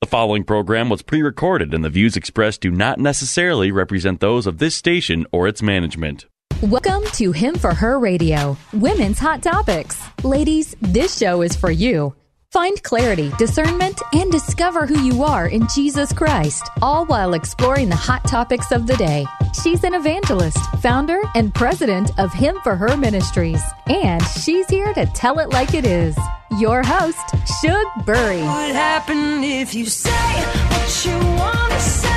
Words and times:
The 0.00 0.06
following 0.06 0.44
program 0.44 0.90
was 0.90 1.02
pre 1.02 1.22
recorded, 1.22 1.74
and 1.74 1.84
the 1.84 1.90
views 1.90 2.16
expressed 2.16 2.60
do 2.60 2.70
not 2.70 3.00
necessarily 3.00 3.72
represent 3.72 4.20
those 4.20 4.46
of 4.46 4.58
this 4.58 4.76
station 4.76 5.26
or 5.32 5.48
its 5.48 5.60
management. 5.60 6.26
Welcome 6.62 7.02
to 7.14 7.32
Him 7.32 7.56
for 7.56 7.74
Her 7.74 7.98
Radio, 7.98 8.56
Women's 8.72 9.18
Hot 9.18 9.42
Topics. 9.42 10.00
Ladies, 10.22 10.76
this 10.80 11.18
show 11.18 11.42
is 11.42 11.56
for 11.56 11.72
you. 11.72 12.14
Find 12.52 12.82
clarity, 12.82 13.30
discernment, 13.36 14.00
and 14.14 14.32
discover 14.32 14.86
who 14.86 14.98
you 15.02 15.22
are 15.22 15.48
in 15.48 15.68
Jesus 15.68 16.14
Christ, 16.14 16.70
all 16.80 17.04
while 17.04 17.34
exploring 17.34 17.90
the 17.90 17.96
hot 17.96 18.24
topics 18.26 18.72
of 18.72 18.86
the 18.86 18.96
day. 18.96 19.26
She's 19.62 19.84
an 19.84 19.92
evangelist, 19.92 20.58
founder, 20.80 21.20
and 21.34 21.54
president 21.54 22.10
of 22.18 22.32
Him 22.32 22.58
for 22.64 22.74
Her 22.74 22.96
Ministries, 22.96 23.60
and 23.86 24.24
she's 24.24 24.66
here 24.66 24.94
to 24.94 25.04
tell 25.06 25.40
it 25.40 25.50
like 25.50 25.74
it 25.74 25.84
is. 25.84 26.16
Your 26.58 26.82
host, 26.82 27.20
Shug 27.60 27.86
Bury. 28.06 28.40
What 28.40 28.74
happened 28.74 29.44
if 29.44 29.74
you 29.74 29.84
say 29.84 30.10
what 30.10 31.04
you 31.04 31.18
want 31.36 31.72
to 31.74 31.80
say? 31.80 32.08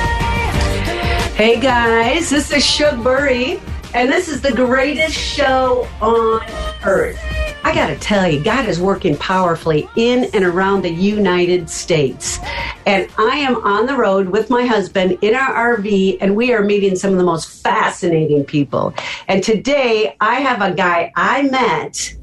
Hey 1.36 1.60
guys, 1.60 2.30
this 2.30 2.50
is 2.50 2.64
Shug 2.64 3.04
Bury, 3.04 3.60
and 3.92 4.10
this 4.10 4.28
is 4.28 4.40
the 4.40 4.52
greatest 4.52 5.14
show 5.14 5.86
on 6.00 6.40
earth. 6.84 7.20
I 7.64 7.74
gotta 7.74 7.96
tell 7.96 8.28
you, 8.28 8.42
God 8.42 8.68
is 8.68 8.80
working 8.80 9.16
powerfully 9.16 9.88
in 9.96 10.24
and 10.34 10.44
around 10.44 10.82
the 10.82 10.90
United 10.90 11.70
States. 11.70 12.38
And 12.86 13.08
I 13.18 13.38
am 13.38 13.56
on 13.64 13.86
the 13.86 13.94
road 13.94 14.28
with 14.28 14.50
my 14.50 14.66
husband 14.66 15.18
in 15.22 15.34
our 15.34 15.76
RV, 15.76 16.18
and 16.20 16.34
we 16.34 16.52
are 16.52 16.62
meeting 16.62 16.96
some 16.96 17.12
of 17.12 17.18
the 17.18 17.24
most 17.24 17.62
fascinating 17.62 18.44
people. 18.44 18.92
And 19.28 19.44
today 19.44 20.16
I 20.20 20.40
have 20.40 20.60
a 20.60 20.74
guy 20.74 21.12
I 21.16 21.42
met 21.42 22.14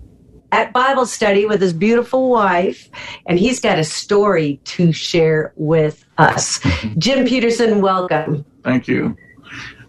at 0.51 0.73
Bible 0.73 1.05
study 1.05 1.45
with 1.45 1.61
his 1.61 1.73
beautiful 1.73 2.29
wife, 2.29 2.89
and 3.25 3.39
he's 3.39 3.59
got 3.61 3.79
a 3.79 3.83
story 3.83 4.59
to 4.65 4.91
share 4.91 5.53
with 5.55 6.05
us. 6.17 6.59
Jim 6.97 7.25
Peterson, 7.25 7.81
welcome. 7.81 8.45
Thank 8.63 8.87
you. 8.87 9.15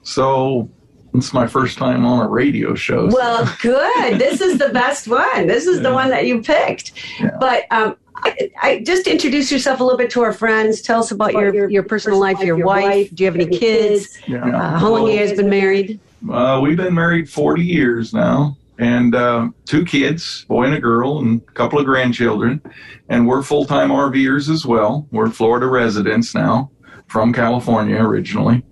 So 0.03 0.71
it's 1.15 1.33
my 1.33 1.47
first 1.47 1.79
time 1.79 2.05
on 2.05 2.25
a 2.25 2.29
radio 2.29 2.75
show. 2.75 3.09
so- 3.09 3.17
Well, 3.17 3.57
good. 3.63 4.19
this 4.19 4.41
is 4.41 4.59
the 4.59 4.69
best 4.69 5.09
one. 5.09 5.47
This 5.47 5.67
is 5.67 5.81
the 5.83 5.93
one 5.93 6.11
that 6.11 6.27
you 6.27 6.43
picked. 6.43 6.93
Yeah. 7.21 7.31
But 7.41 7.65
um, 7.71 7.97
I, 8.17 8.51
I 8.63 8.83
just 8.85 9.07
introduce 9.07 9.51
yourself 9.51 9.81
a 9.81 9.85
little 9.85 9.99
bit 9.99 10.11
to 10.11 10.23
our 10.23 10.33
friends. 10.33 10.83
Tell 10.83 11.01
us 11.01 11.11
about, 11.11 11.33
your, 11.33 11.69
your, 11.71 11.83
personal 11.83 12.19
life, 12.19 12.41
your, 12.41 12.65
wife. 12.65 13.11
Do 13.15 13.25
you 13.25 13.31
have 13.31 13.35
any 13.35 13.47
kids? 13.47 14.19
yeah. 14.27 14.45
Uh, 14.45 14.79
how 14.79 14.91
long 14.91 15.07
you 15.09 15.19
guys 15.19 15.33
been 15.33 15.51
married? 15.51 15.99
Uh, 16.31 16.61
we've 16.63 16.77
been 16.77 16.95
married 16.95 17.31
40 17.31 17.63
years 17.63 18.13
now, 18.13 18.57
and 18.79 19.15
uh, 19.15 19.49
two 19.65 19.85
kids, 19.85 20.45
boy 20.45 20.65
and 20.65 20.75
a 20.75 20.81
girl, 20.81 21.19
and 21.19 21.41
a 21.41 21.53
couple 21.53 21.79
of 21.79 21.87
grandchildren. 21.87 22.61
And 23.09 23.27
we're 23.27 23.43
full 23.43 23.65
time 23.65 23.89
RVers 23.91 24.51
as 24.51 24.67
well. 24.67 25.07
We're 25.11 25.31
Florida 25.31 25.67
residents 25.67 26.35
now, 26.35 26.71
from 27.07 27.33
California 27.33 27.97
originally, 27.97 28.63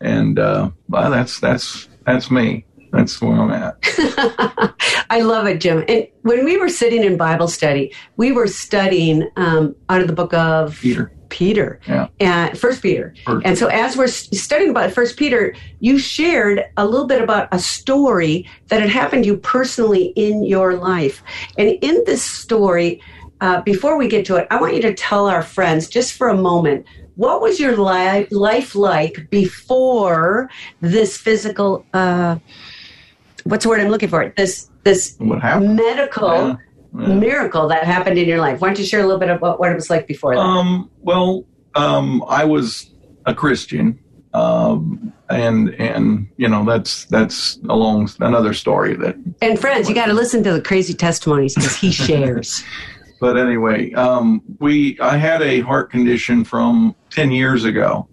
and 0.00 0.38
uh, 0.38 0.70
well, 0.88 1.10
that's 1.10 1.40
that's 1.40 1.88
that's 2.04 2.30
me. 2.30 2.64
That's 2.92 3.20
where 3.20 3.34
I'm 3.34 3.50
at. 3.50 3.76
I 5.10 5.20
love 5.20 5.46
it, 5.46 5.60
Jim. 5.60 5.84
And 5.88 6.06
when 6.22 6.44
we 6.44 6.56
were 6.56 6.68
sitting 6.68 7.02
in 7.04 7.16
Bible 7.16 7.48
study, 7.48 7.92
we 8.16 8.32
were 8.32 8.46
studying 8.46 9.28
um, 9.36 9.74
out 9.88 10.00
of 10.00 10.06
the 10.06 10.12
book 10.12 10.32
of 10.32 10.78
Peter. 10.80 11.12
Peter, 11.28 11.80
Yeah. 11.88 12.06
and 12.20 12.56
First 12.58 12.82
Peter. 12.82 13.12
First. 13.26 13.44
And 13.44 13.58
so, 13.58 13.66
as 13.66 13.96
we're 13.96 14.06
studying 14.06 14.70
about 14.70 14.92
First 14.92 15.16
Peter, 15.16 15.54
you 15.80 15.98
shared 15.98 16.64
a 16.76 16.86
little 16.86 17.06
bit 17.08 17.20
about 17.20 17.48
a 17.52 17.58
story 17.58 18.48
that 18.68 18.80
had 18.80 18.90
happened 18.90 19.24
to 19.24 19.26
you 19.26 19.36
personally 19.36 20.12
in 20.16 20.44
your 20.44 20.76
life. 20.76 21.22
And 21.58 21.68
in 21.82 22.02
this 22.06 22.22
story, 22.22 23.02
uh, 23.40 23.60
before 23.62 23.98
we 23.98 24.08
get 24.08 24.24
to 24.26 24.36
it, 24.36 24.46
I 24.50 24.60
want 24.60 24.74
you 24.74 24.82
to 24.82 24.94
tell 24.94 25.26
our 25.26 25.42
friends 25.42 25.88
just 25.88 26.14
for 26.14 26.28
a 26.28 26.36
moment. 26.36 26.86
What 27.16 27.40
was 27.40 27.58
your 27.58 27.76
li- 27.76 28.26
life 28.30 28.74
like 28.74 29.28
before 29.30 30.50
this 30.80 31.16
physical? 31.16 31.84
Uh, 31.92 32.38
what's 33.44 33.64
the 33.64 33.70
word 33.70 33.80
I'm 33.80 33.88
looking 33.88 34.08
for? 34.08 34.32
This 34.36 34.70
this 34.84 35.16
medical 35.18 36.28
Yeah. 36.30 36.56
Yeah. 36.98 37.06
miracle 37.14 37.68
that 37.68 37.84
happened 37.84 38.18
in 38.18 38.28
your 38.28 38.38
life. 38.38 38.60
Why 38.60 38.68
don't 38.68 38.78
you 38.78 38.84
share 38.84 39.00
a 39.00 39.04
little 39.04 39.18
bit 39.18 39.28
about 39.30 39.58
what 39.58 39.70
it 39.72 39.74
was 39.74 39.90
like 39.90 40.06
before 40.06 40.34
that? 40.34 40.40
Um, 40.40 40.90
well, 41.02 41.44
um, 41.74 42.22
I 42.28 42.44
was 42.44 42.90
a 43.26 43.34
Christian, 43.34 43.98
um, 44.32 45.12
and 45.28 45.70
and 45.74 46.28
you 46.36 46.48
know 46.48 46.64
that's 46.64 47.06
that's 47.06 47.58
a 47.68 47.74
long 47.74 48.08
another 48.20 48.52
story 48.54 48.94
that. 48.96 49.16
and 49.42 49.58
friends, 49.58 49.88
you 49.88 49.94
got 49.94 50.06
to 50.06 50.14
listen 50.14 50.42
to 50.44 50.52
the 50.52 50.60
crazy 50.60 50.94
testimonies 50.94 51.54
because 51.54 51.76
he 51.76 51.90
shares. 51.90 52.62
But 53.20 53.36
anyway, 53.36 53.92
um, 53.92 54.42
we 54.58 54.98
I 55.00 55.16
had 55.16 55.42
a 55.42 55.60
heart 55.60 55.90
condition 55.90 56.44
from 56.44 56.94
ten 57.10 57.30
years 57.30 57.64
ago, 57.64 58.08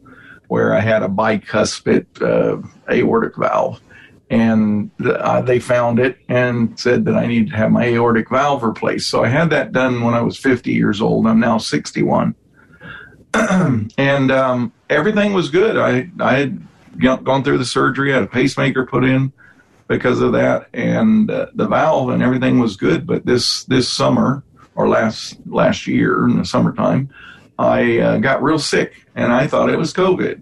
where 0.47 0.73
I 0.73 0.79
had 0.79 1.03
a 1.03 1.07
bicuspid 1.07 2.05
uh, 2.21 2.65
aortic 2.89 3.35
valve, 3.37 3.81
and 4.29 4.91
uh, 5.05 5.41
they 5.41 5.59
found 5.59 5.99
it 5.99 6.17
and 6.29 6.79
said 6.79 7.05
that 7.05 7.15
I 7.15 7.25
needed 7.25 7.49
to 7.49 7.57
have 7.57 7.71
my 7.71 7.85
aortic 7.85 8.29
valve 8.29 8.63
replaced. 8.63 9.09
So 9.09 9.23
I 9.23 9.27
had 9.27 9.49
that 9.49 9.71
done 9.71 10.01
when 10.01 10.13
I 10.13 10.21
was 10.21 10.37
50 10.37 10.71
years 10.71 11.01
old. 11.01 11.27
I'm 11.27 11.39
now 11.39 11.57
61. 11.57 12.35
and 13.97 14.31
um, 14.31 14.73
everything 14.89 15.33
was 15.33 15.49
good. 15.49 15.77
I, 15.77 16.09
I 16.19 16.37
had 16.37 16.67
gone 16.99 17.43
through 17.43 17.57
the 17.57 17.65
surgery, 17.65 18.11
had 18.11 18.23
a 18.23 18.27
pacemaker 18.27 18.85
put 18.85 19.03
in 19.03 19.33
because 19.87 20.21
of 20.21 20.33
that, 20.33 20.69
and 20.73 21.29
uh, 21.29 21.47
the 21.53 21.67
valve 21.67 22.09
and 22.09 22.23
everything 22.23 22.59
was 22.59 22.77
good. 22.77 23.05
But 23.05 23.25
this 23.25 23.63
this 23.65 23.89
summer 23.89 24.43
or 24.75 24.87
last 24.87 25.37
last 25.45 25.87
year 25.87 26.25
in 26.27 26.37
the 26.37 26.45
summertime, 26.45 27.09
I 27.57 27.99
uh, 27.99 28.17
got 28.17 28.43
real 28.43 28.59
sick, 28.59 29.05
and 29.15 29.31
I 29.31 29.47
thought 29.47 29.69
it 29.69 29.77
was 29.77 29.93
COVID. 29.93 30.41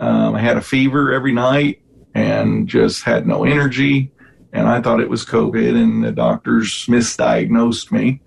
Um, 0.00 0.34
I 0.34 0.40
had 0.40 0.56
a 0.56 0.62
fever 0.62 1.12
every 1.12 1.32
night 1.32 1.82
and 2.14 2.68
just 2.68 3.04
had 3.04 3.26
no 3.26 3.44
energy, 3.44 4.10
and 4.52 4.66
I 4.66 4.80
thought 4.80 5.00
it 5.00 5.10
was 5.10 5.24
COVID, 5.24 5.80
and 5.80 6.04
the 6.04 6.12
doctors 6.12 6.86
misdiagnosed 6.86 7.92
me. 7.92 8.20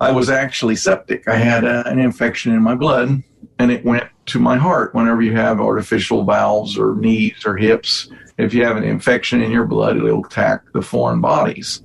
I 0.00 0.10
was 0.10 0.30
actually 0.30 0.76
septic. 0.76 1.28
I 1.28 1.36
had 1.36 1.64
a, 1.64 1.86
an 1.88 1.98
infection 1.98 2.52
in 2.52 2.62
my 2.62 2.74
blood, 2.74 3.22
and 3.58 3.70
it 3.70 3.84
went 3.84 4.04
to 4.26 4.38
my 4.38 4.56
heart. 4.56 4.94
Whenever 4.94 5.22
you 5.22 5.34
have 5.34 5.60
artificial 5.60 6.24
valves 6.24 6.78
or 6.78 6.96
knees 6.96 7.44
or 7.44 7.56
hips, 7.56 8.08
if 8.38 8.54
you 8.54 8.64
have 8.64 8.76
an 8.76 8.84
infection 8.84 9.42
in 9.42 9.50
your 9.50 9.66
blood, 9.66 9.96
it'll 9.96 10.24
attack 10.24 10.62
the 10.72 10.82
foreign 10.82 11.20
bodies. 11.20 11.82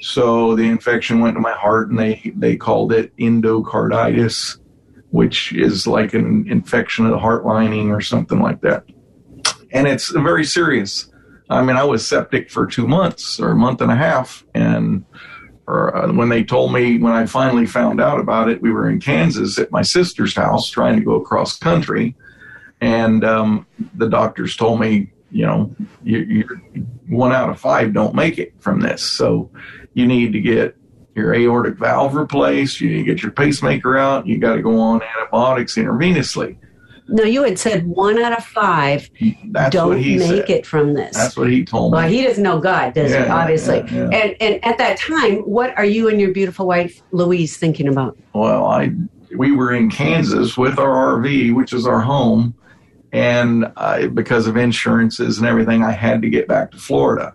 So 0.00 0.56
the 0.56 0.64
infection 0.64 1.20
went 1.20 1.34
to 1.34 1.40
my 1.40 1.52
heart, 1.52 1.90
and 1.90 1.98
they 1.98 2.32
they 2.34 2.56
called 2.56 2.92
it 2.92 3.14
endocarditis, 3.16 4.58
which 5.10 5.52
is 5.52 5.86
like 5.86 6.14
an 6.14 6.46
infection 6.48 7.04
of 7.04 7.12
the 7.12 7.18
heart 7.18 7.44
lining 7.44 7.90
or 7.90 8.00
something 8.00 8.40
like 8.40 8.60
that. 8.62 8.84
And 9.72 9.86
it's 9.86 10.10
very 10.10 10.44
serious. 10.44 11.10
I 11.48 11.62
mean, 11.62 11.76
I 11.76 11.84
was 11.84 12.06
septic 12.06 12.50
for 12.50 12.66
two 12.66 12.86
months 12.86 13.40
or 13.40 13.50
a 13.50 13.56
month 13.56 13.80
and 13.80 13.90
a 13.90 13.96
half, 13.96 14.44
and 14.54 15.04
or 15.66 15.94
uh, 15.96 16.12
when 16.12 16.28
they 16.28 16.44
told 16.44 16.72
me 16.72 16.98
when 16.98 17.12
I 17.12 17.26
finally 17.26 17.66
found 17.66 18.00
out 18.00 18.20
about 18.20 18.48
it, 18.48 18.62
we 18.62 18.72
were 18.72 18.88
in 18.88 19.00
Kansas 19.00 19.58
at 19.58 19.70
my 19.70 19.82
sister's 19.82 20.34
house 20.34 20.68
trying 20.70 20.96
to 20.96 21.04
go 21.04 21.14
across 21.14 21.58
country, 21.58 22.16
and 22.80 23.24
um, 23.24 23.66
the 23.94 24.08
doctors 24.08 24.56
told 24.56 24.80
me, 24.80 25.12
you 25.30 25.46
know, 25.46 25.74
you, 26.02 26.18
you're 26.18 26.56
one 27.08 27.32
out 27.32 27.50
of 27.50 27.60
five 27.60 27.92
don't 27.92 28.14
make 28.14 28.38
it 28.38 28.52
from 28.60 28.80
this, 28.80 29.02
so 29.02 29.50
you 29.94 30.06
need 30.06 30.32
to 30.32 30.40
get 30.40 30.76
your 31.14 31.34
aortic 31.34 31.78
valve 31.78 32.14
replaced. 32.14 32.80
You 32.80 32.90
need 32.90 32.98
to 32.98 33.04
get 33.04 33.22
your 33.22 33.32
pacemaker 33.32 33.98
out. 33.98 34.26
You 34.26 34.38
got 34.38 34.54
to 34.56 34.62
go 34.62 34.78
on 34.78 35.02
antibiotics 35.02 35.74
intravenously. 35.76 36.56
no, 37.08 37.24
you 37.24 37.42
had 37.42 37.58
said 37.58 37.86
one 37.86 38.18
out 38.18 38.36
of 38.38 38.44
five 38.44 39.10
That's 39.50 39.72
don't 39.74 39.96
make 40.00 40.20
said. 40.46 40.50
it 40.50 40.66
from 40.66 40.94
this. 40.94 41.16
That's 41.16 41.36
what 41.36 41.50
he 41.50 41.64
told 41.64 41.92
me. 41.92 41.96
well, 41.96 42.08
he 42.08 42.22
doesn't 42.22 42.42
know 42.42 42.60
God, 42.60 42.94
does 42.94 43.10
Yeah, 43.10 43.24
he? 43.24 43.30
Obviously. 43.30 43.78
yeah, 43.78 43.92
yeah. 43.92 44.18
And 44.18 44.36
and 44.40 44.64
at 44.64 44.78
that 44.78 44.98
time, 44.98 45.38
what 45.38 45.76
are 45.76 45.84
you 45.84 46.08
and 46.08 46.20
your 46.20 46.32
beautiful 46.32 46.66
wife 46.68 47.02
Louise 47.10 47.56
thinking 47.56 47.88
about? 47.88 48.16
Well, 48.32 48.64
I 48.66 48.92
we 49.36 49.52
were 49.52 49.72
in 49.72 49.90
Kansas 49.90 50.56
with 50.56 50.78
our 50.78 51.18
RV, 51.20 51.54
which 51.54 51.72
is 51.72 51.86
our 51.86 52.00
home, 52.00 52.54
and 53.12 53.70
I, 53.76 54.06
because 54.08 54.46
of 54.46 54.56
insurances 54.56 55.38
and 55.38 55.46
everything, 55.46 55.82
I 55.82 55.92
had 55.92 56.22
to 56.22 56.30
get 56.30 56.46
back 56.48 56.70
to 56.72 56.76
Florida 56.78 57.32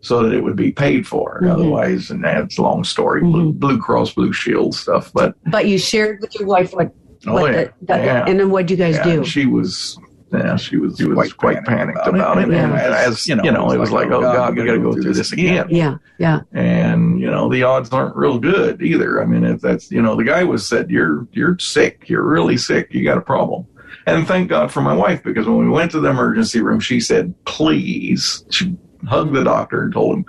so 0.00 0.22
that 0.22 0.32
it 0.32 0.42
would 0.44 0.56
be 0.56 0.70
paid 0.72 1.06
for. 1.06 1.40
Mhm. 1.42 1.50
Otherwise, 1.50 2.10
and 2.10 2.22
that's 2.24 2.58
a 2.58 2.62
long 2.62 2.84
story, 2.84 3.22
Blue, 3.22 3.52
Mhm. 3.52 3.58
Blue 3.58 3.78
Cross 3.78 4.14
Blue 4.14 4.32
Shield 4.32 4.74
stuff. 4.74 5.10
But 5.14 5.34
But 5.46 5.66
you 5.66 5.78
shared 5.78 6.20
with 6.20 6.34
your 6.38 6.46
wife 6.46 6.72
what, 6.72 6.92
oh 7.26 7.32
what 7.32 7.52
yeah, 7.52 7.64
the, 7.80 7.86
the- 7.86 7.94
yeah. 8.04 8.24
and 8.28 8.38
then 8.38 8.50
what'd 8.50 8.70
you 8.70 8.76
guys 8.76 8.96
Yeah, 8.96 9.04
do? 9.16 9.24
she 9.24 9.46
was. 9.46 9.98
Yeah, 10.32 10.56
she 10.56 10.76
was, 10.76 10.96
she 10.98 11.04
was 11.06 11.14
Quite 11.14 11.36
quite, 11.36 11.54
panicked 11.64 11.68
panicked 11.68 11.98
about 12.08 12.36
about, 12.36 12.38
it. 12.38 12.48
it. 12.52 12.54
And 12.58 12.72
Yeah. 12.72 13.04
as 13.06 13.26
you 13.28 13.36
know, 13.36 13.70
it 13.70 13.78
was 13.78 13.92
like, 13.92 14.10
oh 14.10 14.20
God, 14.20 14.56
we 14.56 14.64
got 14.66 14.72
to 14.74 14.80
go 14.80 14.92
through 14.92 15.14
this 15.14 15.30
again. 15.32 15.66
yeah, 15.70 15.96
yeah. 16.18 16.40
and 16.52 17.20
you 17.20 17.30
know 17.30 17.48
the 17.48 17.62
odds 17.62 17.90
aren't 17.92 18.16
real 18.16 18.38
good 18.40 18.82
either. 18.82 19.22
I 19.22 19.24
mean, 19.24 19.44
if 19.44 19.60
that's 19.60 19.88
you 19.90 20.02
know 20.02 20.16
the 20.16 20.24
guy 20.24 20.42
was 20.42 20.66
said 20.66 20.90
you're 20.90 21.26
you're 21.32 21.56
sick, 21.60 22.08
you're 22.08 22.24
really 22.24 22.56
sick, 22.56 22.88
you 22.92 23.04
got 23.04 23.18
a 23.18 23.20
problem. 23.22 23.66
And 24.06 24.26
thank 24.26 24.48
God 24.48 24.70
for 24.72 24.80
my 24.82 24.94
wife 24.94 25.22
because 25.22 25.46
when 25.46 25.58
we 25.58 25.68
went 25.68 25.90
to 25.92 26.00
the 26.00 26.10
emergency 26.10 26.60
room, 26.60 26.80
she 26.80 27.00
said, 27.00 27.34
"Please," 27.44 28.44
she 28.50 28.76
hugged 29.06 29.34
the 29.34 29.44
doctor 29.44 29.82
and 29.82 29.92
told 29.92 30.16
him, 30.18 30.24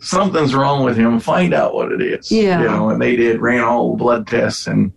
something's 0.00 0.54
wrong 0.54 0.84
with 0.84 0.98
him. 0.98 1.18
Find 1.18 1.54
out 1.54 1.72
what 1.74 1.90
it 1.90 2.02
is. 2.02 2.30
Yeah. 2.30 2.60
You 2.60 2.66
know, 2.68 2.90
and 2.90 3.00
they 3.00 3.16
did, 3.16 3.40
ran 3.40 3.64
all 3.64 3.92
the 3.92 3.96
blood 3.96 4.26
tests 4.26 4.66
and, 4.66 4.92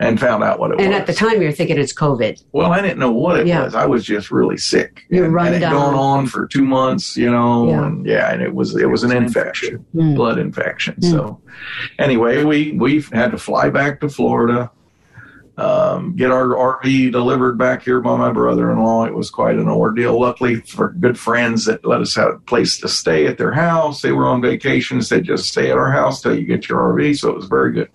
and 0.00 0.18
found 0.18 0.42
out 0.42 0.58
what 0.58 0.70
it 0.72 0.80
And 0.80 0.80
was. 0.80 0.86
And 0.86 0.94
at 0.96 1.06
the 1.06 1.12
time, 1.14 1.40
you're 1.40 1.52
thinking 1.52 1.78
it's 1.78 1.92
COVID. 1.92 2.42
well, 2.50 2.72
I 2.72 2.80
didn't 2.80 2.98
know 2.98 3.12
what 3.12 3.38
it 3.38 3.46
Yeah. 3.46 3.62
was. 3.62 3.76
I 3.76 3.86
was 3.86 4.04
just 4.04 4.32
really 4.32 4.56
sick. 4.56 5.04
You're 5.10 5.26
and, 5.26 5.34
run 5.34 5.46
and 5.48 5.56
it 5.56 5.60
down. 5.60 5.74
gone 5.74 5.94
on 5.94 6.26
for 6.26 6.46
two 6.48 6.64
months, 6.64 7.16
you 7.16 7.30
know, 7.30 7.68
Yeah. 7.68 7.86
and 7.86 8.04
yeah, 8.06 8.32
and 8.32 8.42
it 8.42 8.52
was, 8.52 8.74
it 8.74 8.86
was 8.86 9.04
an 9.04 9.12
infection, 9.12 9.76
Hmm. 9.92 10.14
blood 10.16 10.38
infection. 10.40 11.00
So 11.02 11.40
anyway, 12.00 12.42
we, 12.42 12.72
we 12.72 13.02
had 13.12 13.30
to 13.30 13.38
fly 13.38 13.70
back 13.70 14.00
to 14.00 14.08
Florida 14.08 14.72
um, 15.58 16.14
get 16.14 16.30
our 16.30 16.46
RV 16.46 17.10
delivered 17.10 17.58
back 17.58 17.82
here 17.82 18.00
by 18.00 18.16
my 18.16 18.30
brother-in-law. 18.30 19.06
It 19.06 19.14
was 19.14 19.28
quite 19.28 19.56
an 19.56 19.68
ordeal. 19.68 20.18
Luckily, 20.18 20.60
for 20.60 20.90
good 20.90 21.18
friends 21.18 21.64
that 21.64 21.84
let 21.84 22.00
us 22.00 22.14
have 22.14 22.34
a 22.34 22.38
place 22.38 22.78
to 22.78 22.88
stay 22.88 23.26
at 23.26 23.38
their 23.38 23.50
house. 23.50 24.00
They 24.00 24.12
were 24.12 24.28
on 24.28 24.40
vacation. 24.40 25.02
Said 25.02 25.24
just 25.24 25.48
stay 25.48 25.70
at 25.72 25.76
our 25.76 25.90
house 25.90 26.22
till 26.22 26.38
you 26.38 26.44
get 26.44 26.68
your 26.68 26.78
RV. 26.78 27.18
So 27.18 27.30
it 27.30 27.34
was 27.34 27.46
very 27.46 27.72
good. 27.72 27.90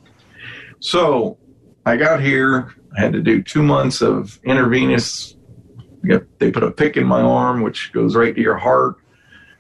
So 0.81 1.37
I 1.85 1.95
got 1.95 2.21
here. 2.21 2.75
I 2.97 2.99
had 2.99 3.13
to 3.13 3.21
do 3.21 3.41
two 3.41 3.63
months 3.63 4.01
of 4.01 4.39
intravenous. 4.43 5.37
They 6.03 6.51
put 6.51 6.63
a 6.63 6.71
PICC 6.71 6.97
in 6.97 7.07
my 7.07 7.21
arm, 7.21 7.61
which 7.61 7.93
goes 7.93 8.13
right 8.13 8.35
to 8.35 8.41
your 8.41 8.57
heart, 8.57 8.97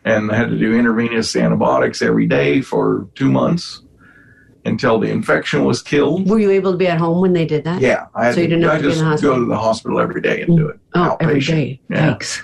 and 0.03 0.29
I 0.29 0.35
had 0.35 0.49
to 0.49 0.57
do 0.57 0.77
intravenous 0.77 1.33
antibiotics 1.37 2.01
every 2.01 2.27
day 2.27 2.59
for 2.59 3.07
two 3.15 3.31
months 3.31 3.81
until 4.65 4.99
the 4.99 5.09
infection 5.09 5.65
was 5.65 5.81
killed. 5.81 6.29
Were 6.29 6.39
you 6.39 6.51
able 6.51 6.71
to 6.71 6.77
be 6.77 6.87
at 6.87 6.97
home 6.97 7.21
when 7.21 7.33
they 7.33 7.45
did 7.45 7.63
that? 7.65 7.81
Yeah, 7.81 8.05
I 8.15 8.25
had 8.25 8.35
So 8.35 8.41
you 8.41 8.47
didn't 8.47 8.63
have 8.63 8.73
I 8.73 8.77
to 8.77 8.83
be 8.87 8.91
in 8.93 8.97
the 8.99 9.03
hospital? 9.05 9.35
go 9.35 9.39
to 9.41 9.45
the 9.45 9.57
hospital 9.57 9.99
every 9.99 10.21
day 10.21 10.41
and 10.41 10.57
do 10.57 10.67
it. 10.69 10.79
Oh, 10.95 11.17
every 11.19 11.39
outpatient. 11.41 11.47
day. 11.47 11.81
Yeah. 11.89 11.97
Thanks. 12.09 12.43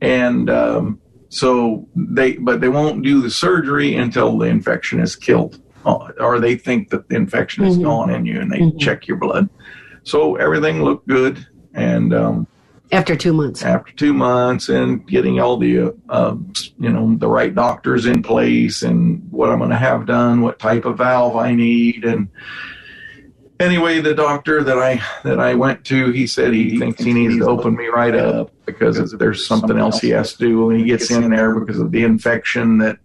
And 0.00 0.48
um, 0.50 1.00
so 1.28 1.86
they, 1.94 2.34
but 2.34 2.60
they 2.60 2.68
won't 2.68 3.02
do 3.02 3.20
the 3.20 3.30
surgery 3.30 3.96
until 3.96 4.38
the 4.38 4.46
infection 4.46 5.00
is 5.00 5.14
killed, 5.16 5.60
Uh, 5.84 6.08
or 6.20 6.40
they 6.40 6.56
think 6.56 6.90
that 6.90 7.08
the 7.08 7.16
infection 7.16 7.64
is 7.64 7.78
Mhm. 7.78 7.82
gone 7.84 8.10
in 8.10 8.26
you, 8.26 8.40
and 8.40 8.50
they 8.50 8.58
Mhm. 8.60 8.78
check 8.78 9.06
your 9.06 9.16
blood. 9.16 9.48
So 10.04 10.36
everything 10.36 10.82
looked 10.82 11.06
good, 11.06 11.46
and 11.74 12.14
um, 12.14 12.46
After 12.90 13.16
two 13.16 13.34
months. 13.34 13.62
after 13.62 13.92
two 13.92 14.14
months 14.14 14.68
and 14.70 15.06
getting 15.06 15.40
all 15.40 15.58
the 15.58 15.94
uh, 16.08 16.36
you 16.78 16.90
know 16.90 17.14
the 17.16 17.28
right 17.28 17.54
doctors 17.54 18.06
in 18.06 18.22
place 18.22 18.82
and 18.82 19.30
what 19.30 19.50
I'm 19.50 19.58
going 19.58 19.70
to 19.70 19.76
have 19.76 20.06
done, 20.06 20.40
what 20.40 20.58
type 20.58 20.84
of 20.84 20.98
valve 20.98 21.36
I 21.36 21.54
need, 21.54 22.04
and 22.04 22.28
anyway, 23.60 24.00
the 24.00 24.14
doctor 24.14 24.62
that 24.62 24.78
I 24.78 25.02
that 25.24 25.40
I 25.40 25.54
went 25.54 25.84
to, 25.86 26.10
he 26.12 26.26
said 26.26 26.52
he 26.52 26.78
thinks 26.78 27.02
he 27.02 27.12
needs 27.12 27.36
to 27.38 27.46
open 27.46 27.76
me 27.76 27.86
right 27.86 28.14
up 28.14 28.52
because 28.66 29.12
there's 29.12 29.46
something 29.46 29.78
else 29.78 30.00
he 30.00 30.10
has 30.10 30.32
to 30.34 30.38
do 30.38 30.66
when 30.66 30.78
he 30.78 30.84
gets 30.84 31.10
in 31.10 31.30
there 31.30 31.58
because 31.58 31.80
of 31.80 31.90
the 31.90 32.04
infection 32.04 32.78
that 32.78 32.98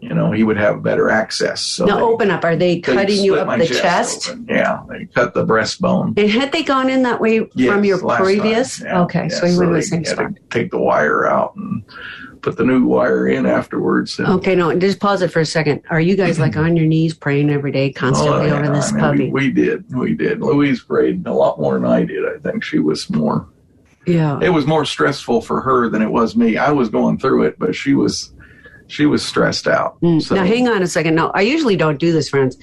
you 0.00 0.14
know 0.14 0.30
he 0.32 0.44
would 0.44 0.56
have 0.56 0.82
better 0.82 1.10
access. 1.10 1.60
So 1.60 1.84
now, 1.84 1.96
they- 1.96 2.02
open 2.02 2.30
up. 2.30 2.44
Are 2.44 2.56
they 2.56 2.80
cutting 2.80 3.22
you 3.22 3.34
up 3.36 3.58
the 3.58 3.66
chest? 3.66 4.30
open. 4.30 4.46
Yeah, 4.48 4.82
they 4.88 5.06
cut 5.06 5.34
the 5.34 5.44
breastbone. 5.44 6.18
And 6.18 6.30
had 6.30 6.52
they 6.52 6.62
gone 6.62 6.88
in 6.88 7.02
that 7.02 7.20
way 7.20 7.48
Yes, 7.54 7.72
from 7.72 7.84
your 7.84 7.98
last 7.98 8.18
time, 8.18 8.24
previous? 8.24 8.80
yeah, 8.80 9.02
okay, 9.02 9.22
yeah, 9.30 9.38
so 9.40 9.46
you 9.46 9.58
were 9.58 9.64
in 9.64 9.72
the 9.72 9.82
same 9.82 10.04
spot. 10.04 10.32
take 10.50 10.70
the 10.70 10.78
wire 10.78 11.26
out 11.26 11.54
and 11.56 11.82
put 12.42 12.56
the 12.56 12.64
new 12.64 12.86
wire 12.86 13.26
in 13.26 13.44
afterwards. 13.46 14.18
Okay, 14.20 14.54
no, 14.54 14.72
just 14.78 15.00
pause 15.00 15.22
it 15.22 15.32
for 15.32 15.40
a 15.40 15.44
second. 15.46 15.82
Are 15.90 16.00
you 16.00 16.14
guys 16.16 16.38
like 16.38 16.56
on 16.56 16.76
your 16.76 16.86
knees 16.86 17.12
praying 17.12 17.50
every 17.50 17.72
day, 17.72 17.90
constantly 17.92 18.42
Oh, 18.42 18.46
yeah, 18.46 18.58
over 18.60 18.72
this 18.72 18.90
I 18.90 18.92
mean, 18.92 19.00
puppy? 19.00 19.24
We, 19.30 19.30
we 19.30 19.50
did, 19.50 19.92
we 19.92 20.14
did. 20.14 20.40
Louise 20.40 20.80
prayed 20.82 21.26
a 21.26 21.32
lot 21.34 21.58
more 21.60 21.74
than 21.74 21.84
I 21.86 22.04
did. 22.04 22.24
I 22.24 22.38
think 22.38 22.62
she 22.62 22.78
was 22.78 23.10
more. 23.10 23.48
yeah. 24.06 24.38
It 24.40 24.50
was 24.50 24.66
more 24.66 24.84
stressful 24.84 25.42
for 25.42 25.60
her 25.60 25.88
than 25.88 26.00
it 26.02 26.10
was 26.10 26.36
me. 26.36 26.56
I 26.56 26.70
was 26.70 26.88
going 26.88 27.18
through 27.18 27.42
it, 27.42 27.58
but 27.58 27.74
she 27.74 27.94
was, 27.94 28.32
she 28.88 29.06
was 29.06 29.24
stressed 29.24 29.68
out. 29.68 30.00
Mm. 30.00 30.20
So 30.20 30.34
Now, 30.34 30.44
hang 30.44 30.66
on 30.66 30.82
a 30.82 30.86
second. 30.86 31.14
No, 31.14 31.30
I 31.34 31.42
usually 31.42 31.76
don't 31.76 31.98
do 31.98 32.12
this, 32.12 32.28
friends, 32.28 32.56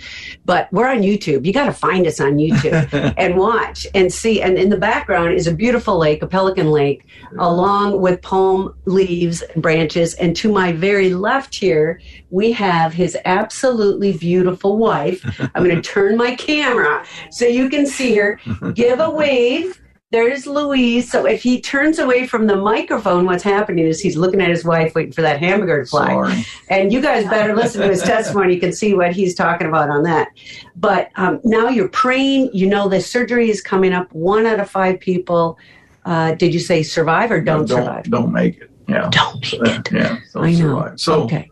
but 0.44 0.68
we're 0.72 0.90
on 0.90 1.00
YouTube. 1.00 1.46
You 1.46 1.54
got 1.54 1.66
to 1.66 1.74
find 1.74 2.06
us 2.06 2.20
on 2.20 2.38
YouTube 2.38 3.14
and 3.18 3.38
watch 3.38 3.88
and 3.94 4.12
see. 4.12 4.42
And 4.42 4.58
in 4.58 4.70
the 4.70 4.78
background 4.78 5.36
is 5.36 5.48
a 5.48 5.54
beautiful 5.54 5.98
lake, 5.98 6.22
a 6.22 6.28
pelican 6.28 6.72
lake, 6.72 7.06
along 7.40 8.02
with 8.02 8.22
palm 8.22 8.76
leaves 8.86 9.42
and 9.42 9.62
branches. 9.62 10.16
And 10.16 10.36
to 10.38 10.52
my 10.52 10.72
very 10.72 11.14
left 11.14 11.56
here, 11.56 12.02
we 12.32 12.52
have 12.52 12.92
his 12.92 13.16
absolutely 13.26 14.18
beautiful 14.18 14.78
wife. 14.78 15.24
I'm 15.54 15.64
going 15.64 15.76
to 15.82 15.82
turn 15.82 16.18
my 16.18 16.36
camera 16.36 17.06
so 17.30 17.46
you 17.46 17.70
can 17.70 17.86
see 17.86 18.16
her. 18.16 18.40
Give 18.74 19.00
a 19.00 19.10
wave. 19.10 19.80
There's 20.12 20.46
Louise. 20.46 21.12
So 21.12 21.26
if 21.26 21.42
he 21.42 21.60
turns 21.60 21.98
away 22.00 22.28
from 22.28 22.46
the 22.46 22.56
microphone, 22.56 23.26
what's 23.26 23.44
happening 23.44 23.86
is 23.86 24.00
he's 24.00 24.16
looking 24.16 24.40
at 24.40 24.50
his 24.50 24.64
wife, 24.64 24.94
waiting 24.94 25.12
for 25.12 25.24
that 25.24 25.40
hamburger 25.40 25.84
to 25.84 25.90
fly. 25.90 26.08
Sorry. 26.08 26.46
And 26.70 26.94
you 26.94 27.02
guys 27.02 27.26
better 27.26 27.56
listen 27.56 27.82
to 27.82 27.88
his 27.88 28.02
testimony. 28.14 28.54
You 28.54 28.60
can 28.60 28.72
see 28.72 28.94
what 28.94 29.14
he's 29.14 29.34
talking 29.34 29.68
about 29.68 29.90
on 29.90 30.04
that. 30.04 30.30
But 30.76 31.10
um, 31.16 31.42
now 31.44 31.70
you're 31.70 31.90
praying. 31.90 32.52
You 32.54 32.68
know 32.68 32.88
the 32.88 33.02
surgery 33.02 33.50
is 33.50 33.62
coming 33.62 33.94
up. 33.94 34.12
One 34.14 34.46
out 34.46 34.60
of 34.60 34.70
five 34.70 35.00
people, 35.00 35.58
uh, 36.06 36.36
did 36.36 36.54
you 36.54 36.60
say 36.60 36.84
survive 36.84 37.32
or 37.32 37.42
don't, 37.42 37.68
don't, 37.68 37.80
survive? 37.84 38.04
don't 38.06 38.32
make 38.32 38.58
it. 38.58 38.70
Yeah. 38.88 39.10
Don't 39.12 39.62
make 39.62 39.80
it. 39.80 39.92
Yeah. 39.92 40.20
Don't 40.34 40.44
I 40.44 40.52
know. 40.52 40.58
survive. 40.58 41.00
So, 41.00 41.24
okay. 41.24 41.50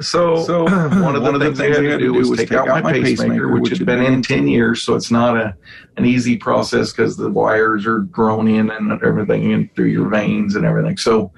So, 0.00 0.42
So, 0.44 0.64
one 1.02 1.14
of 1.14 1.22
the 1.22 1.38
things 1.38 1.60
I 1.60 1.66
had 1.66 1.76
to 1.76 1.98
do 1.98 2.12
was 2.14 2.38
take 2.38 2.52
out 2.52 2.66
my 2.82 2.92
pacemaker, 2.92 3.48
which 3.48 3.70
had 3.70 3.86
been 3.86 4.02
in 4.02 4.22
10 4.22 4.48
years. 4.48 4.82
So 4.82 4.94
it's 4.94 5.10
not 5.10 5.36
a 5.36 5.54
an 5.96 6.06
easy 6.06 6.36
process 6.36 6.92
because 6.92 7.16
the 7.16 7.30
wires 7.30 7.86
are 7.86 8.00
grown 8.00 8.48
in 8.48 8.70
and 8.70 8.92
everything 9.02 9.50
in 9.50 9.68
through 9.74 9.86
your 9.86 10.08
veins 10.08 10.56
and 10.56 10.64
everything. 10.64 10.96
So 10.96 11.32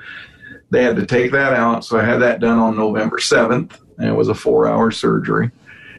they 0.70 0.82
had 0.84 0.96
to 0.96 1.06
take 1.06 1.32
that 1.32 1.52
out. 1.52 1.84
So 1.84 1.98
I 1.98 2.04
had 2.04 2.18
that 2.22 2.40
done 2.40 2.58
on 2.58 2.76
November 2.76 3.18
7th, 3.18 3.78
and 3.98 4.08
it 4.08 4.12
was 4.14 4.28
a 4.28 4.34
four 4.34 4.68
hour 4.68 4.90
surgery. 4.90 5.50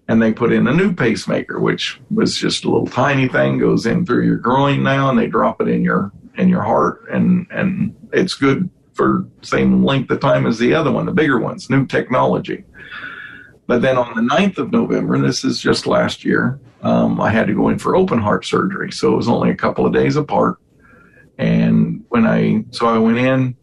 And 0.07 0.21
they 0.21 0.33
put 0.33 0.51
in 0.51 0.67
a 0.67 0.73
new 0.73 0.93
pacemaker, 0.93 1.59
which 1.59 1.99
was 2.11 2.37
just 2.37 2.65
a 2.65 2.69
little 2.69 2.87
tiny 2.87 3.27
thing, 3.27 3.57
goes 3.57 3.85
in 3.85 4.05
through 4.05 4.25
your 4.25 4.37
groin 4.37 4.83
now, 4.83 5.09
and 5.09 5.17
they 5.17 5.27
drop 5.27 5.61
it 5.61 5.67
in 5.67 5.81
your 5.81 6.11
in 6.35 6.49
your 6.49 6.63
heart, 6.63 7.05
and 7.11 7.47
and 7.51 7.95
it's 8.11 8.33
good 8.33 8.69
for 8.93 9.27
same 9.41 9.83
length 9.83 10.11
of 10.11 10.19
time 10.19 10.45
as 10.45 10.59
the 10.59 10.73
other 10.73 10.91
one, 10.91 11.05
the 11.05 11.11
bigger 11.11 11.39
ones, 11.39 11.69
new 11.69 11.85
technology. 11.85 12.63
But 13.67 13.81
then 13.81 13.97
on 13.97 14.13
the 14.15 14.35
9th 14.35 14.57
of 14.57 14.71
November, 14.71 15.17
this 15.19 15.43
is 15.43 15.61
just 15.61 15.87
last 15.87 16.25
year, 16.25 16.59
um, 16.81 17.19
I 17.21 17.29
had 17.29 17.47
to 17.47 17.53
go 17.53 17.69
in 17.69 17.79
for 17.79 17.95
open 17.95 18.19
heart 18.19 18.45
surgery. 18.45 18.91
So 18.91 19.13
it 19.13 19.17
was 19.17 19.29
only 19.29 19.49
a 19.49 19.55
couple 19.55 19.85
of 19.85 19.93
days 19.93 20.15
apart. 20.15 20.57
And 21.37 22.03
when 22.09 22.27
I, 22.27 22.65
so 22.71 22.87
I 22.87 22.97
went 22.97 23.17
in, 23.17 23.55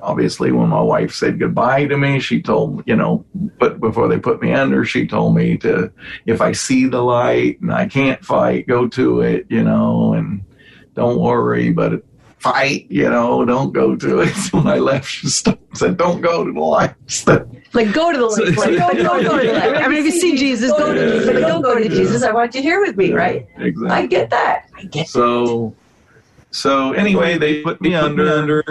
obviously 0.00 0.50
when 0.52 0.68
my 0.68 0.80
wife 0.80 1.14
said 1.14 1.38
goodbye 1.38 1.86
to 1.86 1.96
me, 1.96 2.18
she 2.18 2.42
told, 2.42 2.82
you 2.86 2.96
know, 2.96 3.24
but 3.34 3.78
before 3.78 4.08
they 4.08 4.18
put 4.18 4.42
me 4.42 4.52
under, 4.52 4.84
she 4.84 5.06
told 5.06 5.36
me 5.36 5.56
to, 5.58 5.92
if 6.26 6.40
I 6.40 6.52
see 6.52 6.86
the 6.86 7.02
light 7.02 7.60
and 7.60 7.72
I 7.72 7.86
can't 7.86 8.24
fight, 8.24 8.66
go 8.66 8.88
to 8.88 9.20
it, 9.20 9.46
you 9.48 9.62
know, 9.62 10.14
and 10.14 10.44
don't 10.94 11.20
worry, 11.20 11.72
but 11.72 12.04
fight, 12.42 12.86
you 12.90 13.08
know, 13.08 13.44
don't 13.44 13.72
go 13.72 13.94
to 13.96 14.20
it. 14.20 14.34
So 14.34 14.58
when 14.62 14.66
I 14.66 14.78
left, 14.78 15.08
she 15.08 15.28
stopped, 15.28 15.78
said, 15.78 15.96
don't 15.96 16.20
go 16.20 16.44
to 16.44 16.52
the 16.52 16.60
light. 16.60 16.94
Like 17.74 17.94
go 17.94 18.12
to 18.12 18.18
the 18.18 18.26
lake. 18.26 18.54
Like, 18.58 18.76
don't, 18.76 18.96
don't 18.96 19.22
go 19.22 19.38
to 19.40 19.46
the 19.46 19.52
lake. 19.54 19.76
I 19.76 19.88
mean, 19.88 20.04
if 20.04 20.04
you 20.04 20.20
see 20.20 20.36
Jesus, 20.36 20.70
go 20.72 20.92
to 20.92 21.10
Jesus. 21.10 21.32
But 21.32 21.40
don't 21.40 21.62
go 21.62 21.78
to 21.78 21.88
Jesus. 21.88 22.22
I 22.22 22.30
want 22.30 22.54
you 22.54 22.60
here 22.60 22.82
with 22.82 22.98
me, 22.98 23.14
right? 23.14 23.46
Exactly. 23.56 23.88
I 23.88 24.04
get 24.04 24.28
that. 24.28 24.68
I 24.76 24.84
get 24.84 25.08
So, 25.08 25.74
so 26.50 26.92
anyway, 26.92 27.38
they 27.38 27.62
put 27.62 27.80
me 27.80 27.94
under. 27.94 28.28
Under 28.28 28.62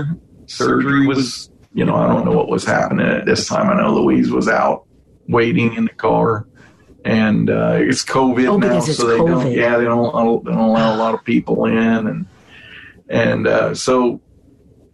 surgery 0.46 1.08
was, 1.08 1.50
you 1.74 1.86
know, 1.86 1.96
I 1.96 2.08
don't 2.08 2.26
know 2.26 2.32
what 2.32 2.48
was 2.48 2.64
happening 2.64 3.08
at 3.08 3.26
this 3.26 3.48
time. 3.48 3.70
I 3.70 3.82
know 3.82 3.96
Louise 3.96 4.30
was 4.30 4.48
out 4.48 4.86
waiting 5.28 5.74
in 5.74 5.86
the 5.86 5.94
car, 5.94 6.46
and 7.04 7.50
uh, 7.50 7.78
it's 7.78 8.06
COVID 8.06 8.48
Oh, 8.48 8.58
now, 8.58 8.78
it's 8.78 8.98
so 8.98 9.08
they 9.08 9.18
don't. 9.18 9.52
Yeah, 9.52 9.78
they 9.78 9.86
don't. 9.86 10.46
They 10.46 10.52
don't 10.52 10.60
allow 10.60 10.96
a 10.96 10.98
lot 10.98 11.14
of 11.16 11.24
people 11.24 11.66
in, 11.66 11.76
and 12.08 12.28
and 13.12 13.48
uh, 13.48 13.76
so 13.76 14.22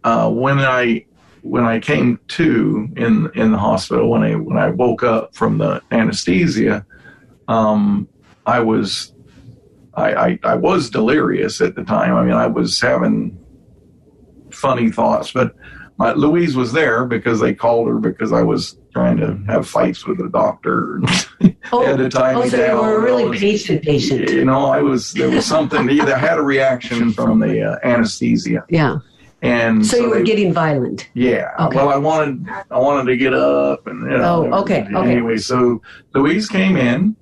uh, 0.04 0.28
when 0.30 0.58
I 0.58 1.06
when 1.42 1.64
I 1.64 1.78
came 1.78 2.18
to 2.28 2.88
in 2.96 3.30
in 3.34 3.52
the 3.52 3.58
hospital 3.58 4.10
when 4.10 4.22
I 4.22 4.34
when 4.34 4.58
I 4.58 4.70
woke 4.70 5.02
up 5.02 5.34
from 5.34 5.58
the 5.58 5.80
anesthesia, 5.90 6.84
um, 7.46 8.08
I 8.44 8.60
was 8.60 9.14
I, 9.94 10.14
I, 10.14 10.38
I 10.44 10.54
was 10.56 10.90
delirious 10.90 11.60
at 11.60 11.74
the 11.74 11.84
time. 11.84 12.14
I 12.14 12.24
mean, 12.24 12.34
I 12.34 12.46
was 12.46 12.80
having 12.80 13.38
funny 14.50 14.90
thoughts, 14.90 15.32
but 15.32 15.54
my 15.96 16.12
Louise 16.12 16.56
was 16.56 16.72
there 16.72 17.04
because 17.04 17.40
they 17.40 17.54
called 17.54 17.88
her 17.88 17.98
because 17.98 18.32
I 18.32 18.42
was 18.42 18.78
trying 18.98 19.16
to 19.18 19.52
have 19.52 19.68
fights 19.68 20.06
with 20.06 20.18
the 20.18 20.28
doctor. 20.28 21.00
Oh, 21.70 21.84
Had 21.84 21.98
to 21.98 22.08
tie 22.08 22.32
oh 22.34 22.48
so 22.48 22.56
you 22.64 22.80
were 22.80 22.96
a 22.96 23.00
really 23.02 23.28
was- 23.28 23.38
patient 23.40 23.82
patient. 23.82 24.30
You 24.30 24.44
know, 24.46 24.66
I 24.66 24.80
was 24.80 25.12
there 25.12 25.30
was 25.30 25.44
something. 25.44 25.88
Either 25.90 26.16
had 26.16 26.38
a 26.38 26.42
reaction 26.42 27.12
from 27.12 27.40
the 27.40 27.62
uh, 27.62 27.76
anesthesia, 27.84 28.64
Yeah. 28.70 28.98
and 29.42 29.84
So 29.86 29.98
you 29.98 30.08
were 30.08 30.16
they- 30.18 30.24
getting 30.24 30.52
violent. 30.54 31.10
yeah. 31.14 31.50
Okay. 31.60 31.76
Well, 31.76 31.90
I 31.90 31.96
wanted 31.98 32.48
I 32.70 32.78
wanted 32.78 33.10
to 33.10 33.16
get 33.18 33.34
up 33.34 33.86
and 33.86 34.00
you 34.10 34.16
know. 34.18 34.48
Oh, 34.50 34.60
okay, 34.62 34.86
okay. 34.92 35.12
Anyway, 35.12 35.36
so 35.36 35.82
Louise 36.14 36.48
came 36.48 36.76
in, 36.78 37.14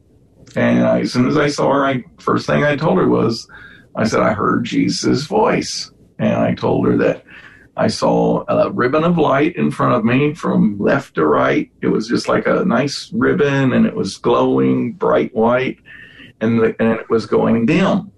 and 0.55 0.85
I, 0.87 1.01
as 1.01 1.13
soon 1.13 1.27
as 1.27 1.37
I 1.37 1.49
saw 1.49 1.73
her, 1.73 1.85
I 1.85 2.05
first 2.21 2.47
thing 2.47 2.63
I 2.63 2.77
told 2.77 2.97
her 2.99 3.09
was, 3.09 3.49
I 3.97 4.05
said 4.05 4.21
I 4.21 4.33
heard 4.33 4.65
Jesus' 4.65 5.25
voice, 5.27 5.91
and 6.21 6.35
I 6.37 6.55
told 6.55 6.87
her 6.87 6.97
that 6.99 7.25
I 7.77 7.89
saw 7.89 8.45
a 8.49 8.71
ribbon 8.71 9.05
of 9.05 9.19
light 9.19 9.55
in 9.57 9.71
front 9.71 9.95
of 9.95 10.05
me 10.05 10.33
from 10.35 10.79
left 10.79 11.15
to 11.17 11.27
right. 11.27 11.71
It 11.83 11.89
was 11.89 12.09
just 12.09 12.27
like 12.29 12.47
a 12.47 12.65
nice 12.65 13.11
ribbon 13.13 13.73
and 13.75 13.85
it 13.87 13.95
was 13.95 14.17
glowing 14.17 14.93
bright 14.95 15.35
white 15.35 15.79
and, 16.41 16.59
the, 16.59 16.75
and 16.81 16.99
it 16.99 17.11
was 17.11 17.27
going 17.27 17.67
dim. 17.67 18.13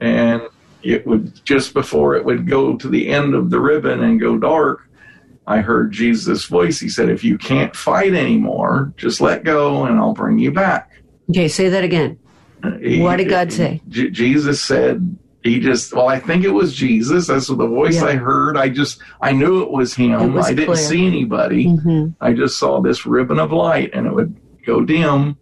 And 0.00 0.42
it 0.82 1.06
would, 1.06 1.44
just 1.44 1.74
before 1.74 2.14
it 2.16 2.24
would 2.24 2.48
go 2.48 2.76
to 2.76 2.88
the 2.88 3.08
end 3.08 3.34
of 3.34 3.50
the 3.50 3.60
ribbon 3.60 4.02
and 4.02 4.20
go 4.20 4.38
dark, 4.38 4.80
I 5.46 5.58
heard 5.58 5.90
Jesus' 5.92 6.44
voice. 6.46 6.78
He 6.78 6.88
said, 6.88 7.08
If 7.08 7.24
you 7.24 7.38
can't 7.38 7.74
fight 7.74 8.14
anymore, 8.14 8.92
just 8.96 9.20
let 9.20 9.42
go 9.44 9.84
and 9.84 9.98
I'll 9.98 10.14
bring 10.14 10.38
you 10.38 10.52
back. 10.52 10.88
Okay, 11.30 11.48
say 11.48 11.68
that 11.68 11.82
again. 11.82 12.18
He- 12.80 13.00
What 13.00 13.16
did 13.16 13.28
God 13.28 13.52
say? 13.52 13.80
J- 13.88 14.10
Jesus 14.10 14.60
said, 14.62 15.18
he 15.42 15.58
just, 15.58 15.92
well, 15.92 16.08
I 16.08 16.20
think 16.20 16.44
it 16.44 16.50
was 16.50 16.72
Jesus. 16.74 17.26
That's 17.26 17.48
the 17.48 17.54
voice 17.54 17.96
Yeah. 17.96 18.06
I 18.06 18.14
heard. 18.14 18.56
I 18.56 18.68
just, 18.68 19.00
I 19.20 19.32
knew 19.32 19.62
it 19.62 19.70
was 19.70 19.94
him. 19.94 20.12
It 20.20 20.28
was 20.28 20.46
I 20.46 20.50
didn't 20.54 20.74
clear. 20.74 20.76
see 20.76 21.06
anybody. 21.06 21.64
hmm 21.64 22.08
I 22.20 22.32
just 22.32 22.58
saw 22.58 22.80
this 22.80 23.04
ribbon 23.06 23.38
of 23.40 23.52
light 23.52 23.90
and 23.92 24.06
it 24.06 24.14
would 24.14 24.38
go 24.64 24.84
dim. 24.84 25.36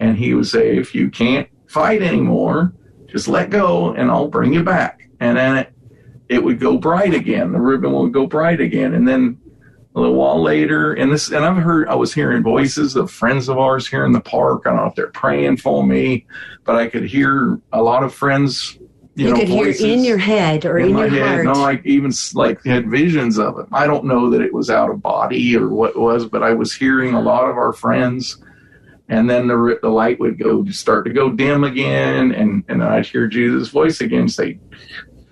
And 0.00 0.16
he 0.16 0.34
would 0.34 0.46
say, 0.48 0.76
if 0.76 0.94
you 0.94 1.10
can't 1.10 1.48
fight 1.68 2.02
anymore, 2.02 2.74
just 3.06 3.28
let 3.28 3.50
go 3.50 3.92
and 3.94 4.10
I'll 4.10 4.28
bring 4.28 4.52
you 4.52 4.62
back. 4.62 5.08
And 5.20 5.36
then 5.38 5.56
it, 5.58 5.72
it 6.28 6.42
would 6.42 6.58
go 6.58 6.76
bright 6.76 7.14
again. 7.14 7.52
The 7.52 7.60
ribbon 7.60 7.92
would 7.92 8.12
go 8.12 8.26
bright 8.26 8.60
again. 8.60 8.94
And 8.94 9.06
then 9.06 9.38
a 9.94 10.00
little 10.00 10.16
while 10.16 10.42
later, 10.42 10.92
and 10.92 11.10
this, 11.10 11.30
and 11.30 11.42
I've 11.44 11.56
heard, 11.62 11.88
I 11.88 11.94
was 11.94 12.12
hearing 12.12 12.42
voices 12.42 12.96
of 12.96 13.10
friends 13.10 13.48
of 13.48 13.58
ours 13.58 13.86
here 13.86 14.04
in 14.04 14.12
the 14.12 14.20
park. 14.20 14.62
I 14.66 14.70
don't 14.70 14.76
know 14.78 14.86
if 14.86 14.94
they're 14.94 15.06
praying 15.08 15.56
for 15.58 15.86
me, 15.86 16.26
but 16.64 16.76
I 16.76 16.88
could 16.88 17.04
hear 17.04 17.58
a 17.72 17.80
lot 17.82 18.02
of 18.02 18.12
friends, 18.12 18.78
you, 19.16 19.24
You, 19.26 19.30
know, 19.32 19.38
could 19.38 19.48
hear 19.48 19.92
in 19.92 20.04
your 20.04 20.18
head 20.18 20.64
or 20.66 20.78
in, 20.78 20.92
my 20.92 21.06
your 21.06 21.24
head. 21.24 21.44
heart. 21.46 21.56
No, 21.56 21.64
I 21.64 21.80
even 21.84 22.12
like 22.34 22.62
had 22.64 22.90
visions 22.90 23.38
of 23.38 23.58
it. 23.58 23.66
I 23.72 23.86
don't 23.86 24.04
know 24.04 24.28
that 24.30 24.42
it 24.42 24.52
was 24.52 24.68
out 24.70 24.90
of 24.90 25.00
body 25.02 25.56
or 25.56 25.68
what 25.70 25.90
it 25.90 25.98
was, 25.98 26.26
but 26.26 26.42
I 26.42 26.52
was 26.52 26.74
hearing 26.74 27.14
a 27.14 27.20
lot 27.20 27.48
of 27.48 27.56
our 27.56 27.72
friends. 27.72 28.36
And 29.08 29.30
then 29.30 29.46
the 29.46 29.78
the 29.82 29.88
light 29.88 30.18
would 30.20 30.38
go 30.38 30.64
start 30.66 31.06
to 31.06 31.12
go 31.12 31.30
dim 31.30 31.64
again, 31.64 32.32
and 32.32 32.64
and 32.68 32.82
I'd 32.82 33.06
hear 33.06 33.26
Jesus' 33.26 33.68
voice 33.68 34.00
again 34.00 34.28
say, 34.28 34.58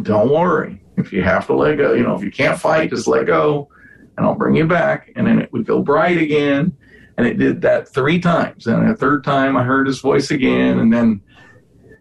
"Don't 0.03 0.31
worry. 0.31 0.81
If 0.97 1.13
you 1.13 1.23
have 1.23 1.47
to 1.49 1.55
let 1.55 1.77
go, 1.79 1.93
you 1.93 2.05
know, 2.05 2.15
if 2.15 2.23
you 2.23 2.31
can't 2.31 2.59
fight, 2.59 2.91
just 2.91 3.09
let 3.09 3.27
go, 3.27 3.69
and 4.17 4.25
I'll 4.25 4.37
bring 4.37 4.55
you 4.55 4.65
back." 4.67 5.11
And 5.17 5.27
then 5.27 5.41
it 5.41 5.53
would 5.53 5.67
go 5.67 5.83
bright 5.83 6.19
again, 6.19 6.73
and 7.19 7.27
it 7.27 7.37
did 7.37 7.63
that 7.63 7.89
three 7.89 8.21
times. 8.21 8.69
And 8.69 8.89
the 8.89 8.95
third 8.95 9.25
time, 9.25 9.57
I 9.57 9.65
heard 9.65 9.89
his 9.89 9.99
voice 10.01 10.31
again, 10.31 10.79
and 10.79 10.93
then 10.93 11.21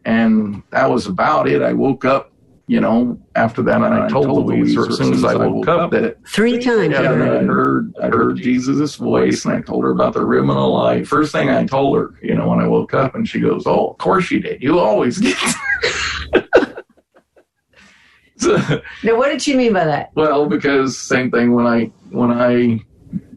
and 0.06 0.62
that 0.72 0.90
was 0.90 1.08
about 1.08 1.48
it. 1.48 1.62
I 1.62 1.74
woke 1.74 2.06
up, 2.06 2.32
you 2.68 2.80
know, 2.80 3.20
after 3.36 3.62
that, 3.64 3.76
and 3.82 3.94
I 3.94 4.08
told 4.08 4.46
Louise 4.46 4.78
as 4.78 4.98
soon 4.98 5.14
as 5.14 5.24
I 5.24 5.36
woke 5.36 5.68
up 5.68 5.92
that 5.92 6.18
Three 6.28 6.60
times. 6.60 6.94
yeah, 6.94 7.12
and 7.14 7.24
I 7.24 7.44
heard 7.44 7.94
I 8.02 8.08
heard 8.08 8.38
Jesus' 8.38 8.96
voice, 8.96 9.46
and 9.46 9.54
I 9.56 9.62
told 9.62 9.84
her 9.84 9.92
about 9.92 10.14
the 10.14 10.26
ribbon 10.26 10.52
of 10.58 10.70
light. 10.70 11.08
First 11.08 11.32
thing 11.32 11.50
I 11.50 11.66
told 11.66 11.98
her, 11.98 12.12
you 12.22 12.36
know, 12.36 12.48
when 12.50 12.60
I 12.60 12.68
woke 12.68 12.94
up, 12.94 13.16
and 13.16 13.28
she 13.28 13.40
goes, 13.40 13.64
"Oh, 13.66 13.88
of 13.90 13.98
course 13.98 14.32
you 14.32 14.40
did. 14.40 14.62
You 14.64 14.80
always 14.80 15.20
get." 15.20 15.38
so, 18.38 18.58
Now, 19.04 19.18
what 19.18 19.30
did 19.30 19.42
she 19.42 19.56
mean 19.56 19.74
by 19.74 19.86
that? 19.86 20.12
well, 20.16 20.48
because 20.48 20.98
same 20.98 21.32
thing 21.32 21.54
when 21.54 21.66
I 21.68 21.86
when 22.12 22.32
I 22.32 22.80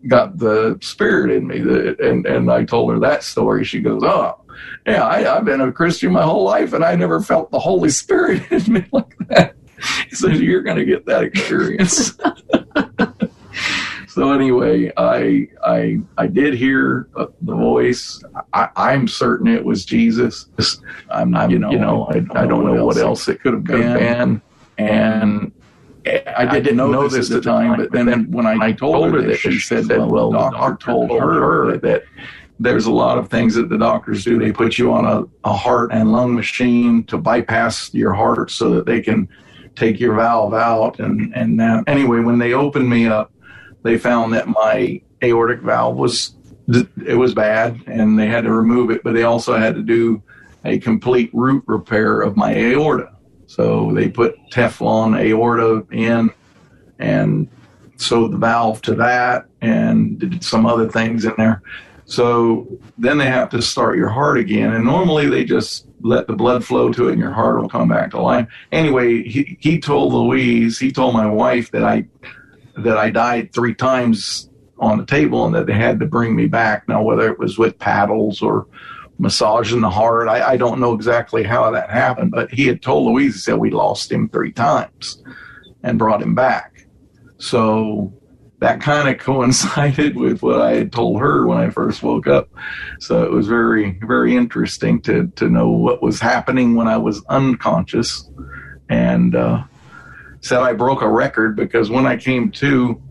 got 0.06 0.38
the 0.38 0.78
spirit 0.80 1.30
in 1.30 1.46
me, 1.46 1.60
that, 1.60 2.00
and 2.00 2.26
and 2.26 2.50
I 2.50 2.64
told 2.64 2.92
her 2.92 2.98
that 3.00 3.22
story. 3.22 3.64
She 3.64 3.80
goes, 3.80 4.02
"Oh, 4.04 4.40
yeah, 4.86 5.04
I, 5.04 5.36
I've 5.36 5.44
been 5.44 5.60
a 5.60 5.72
Christian 5.72 6.12
my 6.12 6.22
whole 6.22 6.44
life, 6.44 6.72
and 6.72 6.84
I 6.84 6.94
never 6.94 7.20
felt 7.20 7.50
the 7.50 7.58
Holy 7.58 7.90
Spirit 7.90 8.42
in 8.50 8.72
me 8.72 8.84
like 8.92 9.16
that." 9.28 9.54
So 10.12 10.28
you're 10.28 10.62
going 10.62 10.78
to 10.78 10.84
get 10.84 11.04
that 11.06 11.22
experience. 11.22 12.16
so 14.08 14.32
anyway, 14.32 14.92
I 14.96 15.48
I 15.64 16.00
I 16.16 16.26
did 16.26 16.54
hear 16.54 17.08
uh, 17.16 17.26
the 17.42 17.54
voice. 17.54 18.22
I, 18.52 18.68
I'm 18.76 19.06
certain 19.06 19.48
it 19.48 19.64
was 19.64 19.84
Jesus. 19.84 20.48
I'm 21.10 21.30
not, 21.30 21.50
you 21.50 21.58
know, 21.58 21.70
you 21.70 21.78
know, 21.78 22.06
I, 22.06 22.16
I 22.34 22.46
don't 22.46 22.64
know 22.64 22.84
what 22.84 22.96
else 22.96 23.28
it 23.28 23.40
could 23.40 23.54
have 23.54 23.64
been, 23.64 24.40
and. 24.78 25.52
I 26.06 26.60
didn't 26.60 26.76
know 26.76 27.08
this 27.08 27.30
at 27.30 27.36
the 27.36 27.40
time, 27.40 27.76
but 27.76 27.92
then 27.92 28.30
when 28.30 28.46
I 28.46 28.72
told 28.72 29.12
her 29.12 29.22
that, 29.22 29.38
she 29.38 29.58
said 29.58 29.86
that, 29.86 30.06
well, 30.06 30.30
the 30.30 30.50
doctor 30.50 30.92
told 30.92 31.10
her 31.10 31.76
that 31.78 32.04
there's 32.58 32.86
a 32.86 32.92
lot 32.92 33.18
of 33.18 33.28
things 33.28 33.54
that 33.54 33.68
the 33.68 33.76
doctors 33.76 34.24
do. 34.24 34.38
They 34.38 34.52
put 34.52 34.78
you 34.78 34.92
on 34.92 35.04
a, 35.04 35.48
a 35.48 35.52
heart 35.52 35.90
and 35.92 36.12
lung 36.12 36.34
machine 36.34 37.04
to 37.04 37.18
bypass 37.18 37.92
your 37.92 38.12
heart 38.14 38.50
so 38.50 38.70
that 38.70 38.86
they 38.86 39.00
can 39.00 39.28
take 39.74 40.00
your 40.00 40.14
valve 40.14 40.54
out. 40.54 40.98
And, 40.98 41.34
and 41.36 41.60
that, 41.60 41.84
anyway, 41.86 42.20
when 42.20 42.38
they 42.38 42.54
opened 42.54 42.88
me 42.88 43.06
up, 43.06 43.32
they 43.82 43.98
found 43.98 44.32
that 44.32 44.48
my 44.48 45.02
aortic 45.22 45.60
valve 45.60 45.96
was, 45.96 46.34
it 47.04 47.16
was 47.16 47.34
bad 47.34 47.80
and 47.86 48.18
they 48.18 48.26
had 48.26 48.44
to 48.44 48.52
remove 48.52 48.90
it, 48.90 49.02
but 49.04 49.12
they 49.14 49.24
also 49.24 49.56
had 49.56 49.74
to 49.74 49.82
do 49.82 50.22
a 50.64 50.78
complete 50.78 51.30
root 51.32 51.62
repair 51.66 52.22
of 52.22 52.36
my 52.36 52.54
aorta. 52.54 53.15
So 53.46 53.92
they 53.92 54.08
put 54.08 54.36
Teflon 54.50 55.18
aorta 55.18 55.86
in 55.92 56.30
and 56.98 57.48
sewed 57.96 58.32
the 58.32 58.38
valve 58.38 58.82
to 58.82 58.94
that 58.96 59.46
and 59.60 60.18
did 60.18 60.44
some 60.44 60.66
other 60.66 60.88
things 60.88 61.24
in 61.24 61.34
there. 61.38 61.62
So 62.04 62.68
then 62.98 63.18
they 63.18 63.26
have 63.26 63.50
to 63.50 63.60
start 63.60 63.96
your 63.96 64.08
heart 64.08 64.38
again. 64.38 64.72
And 64.72 64.84
normally 64.84 65.28
they 65.28 65.44
just 65.44 65.86
let 66.02 66.26
the 66.26 66.34
blood 66.34 66.64
flow 66.64 66.92
to 66.92 67.08
it 67.08 67.12
and 67.12 67.20
your 67.20 67.32
heart 67.32 67.60
will 67.60 67.68
come 67.68 67.88
back 67.88 68.10
to 68.12 68.20
life. 68.20 68.48
Anyway, 68.70 69.22
he, 69.24 69.58
he 69.60 69.80
told 69.80 70.12
Louise, 70.12 70.78
he 70.78 70.92
told 70.92 71.14
my 71.14 71.26
wife 71.26 71.70
that 71.72 71.84
I 71.84 72.06
that 72.78 72.98
I 72.98 73.10
died 73.10 73.54
three 73.54 73.74
times 73.74 74.50
on 74.78 74.98
the 74.98 75.06
table 75.06 75.46
and 75.46 75.54
that 75.54 75.66
they 75.66 75.72
had 75.72 75.98
to 76.00 76.06
bring 76.06 76.36
me 76.36 76.46
back. 76.46 76.86
Now 76.88 77.02
whether 77.02 77.30
it 77.30 77.38
was 77.38 77.58
with 77.58 77.78
paddles 77.78 78.42
or 78.42 78.66
massaging 79.18 79.80
the 79.80 79.90
heart, 79.90 80.28
I, 80.28 80.52
I 80.52 80.56
don't 80.56 80.80
know 80.80 80.92
exactly 80.92 81.42
how 81.42 81.70
that 81.70 81.90
happened, 81.90 82.32
but 82.32 82.50
he 82.50 82.66
had 82.66 82.82
told 82.82 83.06
Louise, 83.06 83.34
he 83.34 83.40
said 83.40 83.58
we 83.58 83.70
lost 83.70 84.10
him 84.12 84.28
three 84.28 84.52
times 84.52 85.22
and 85.82 85.98
brought 85.98 86.22
him 86.22 86.34
back. 86.34 86.86
So 87.38 88.12
that 88.58 88.80
kind 88.80 89.08
of 89.08 89.18
coincided 89.24 90.16
with 90.16 90.42
what 90.42 90.60
I 90.60 90.74
had 90.74 90.92
told 90.92 91.20
her 91.20 91.46
when 91.46 91.58
I 91.58 91.70
first 91.70 92.02
woke 92.02 92.26
up. 92.26 92.48
So 93.00 93.22
it 93.22 93.30
was 93.30 93.46
very, 93.46 93.98
very 94.02 94.36
interesting 94.36 95.00
to, 95.02 95.28
to 95.36 95.48
know 95.48 95.68
what 95.68 96.02
was 96.02 96.20
happening 96.20 96.74
when 96.74 96.88
I 96.88 96.96
was 96.96 97.24
unconscious. 97.26 98.28
And 98.88 99.34
uh, 99.34 99.64
said 100.40 100.60
I 100.60 100.72
broke 100.72 101.02
a 101.02 101.08
record 101.08 101.56
because 101.56 101.90
when 101.90 102.06
I 102.06 102.16
came 102.16 102.50
to, 102.52 103.02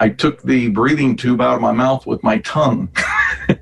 I 0.00 0.08
took 0.08 0.42
the 0.42 0.68
breathing 0.70 1.16
tube 1.16 1.40
out 1.40 1.56
of 1.56 1.60
my 1.60 1.72
mouth 1.72 2.06
with 2.06 2.22
my 2.22 2.38
tongue. 2.38 2.88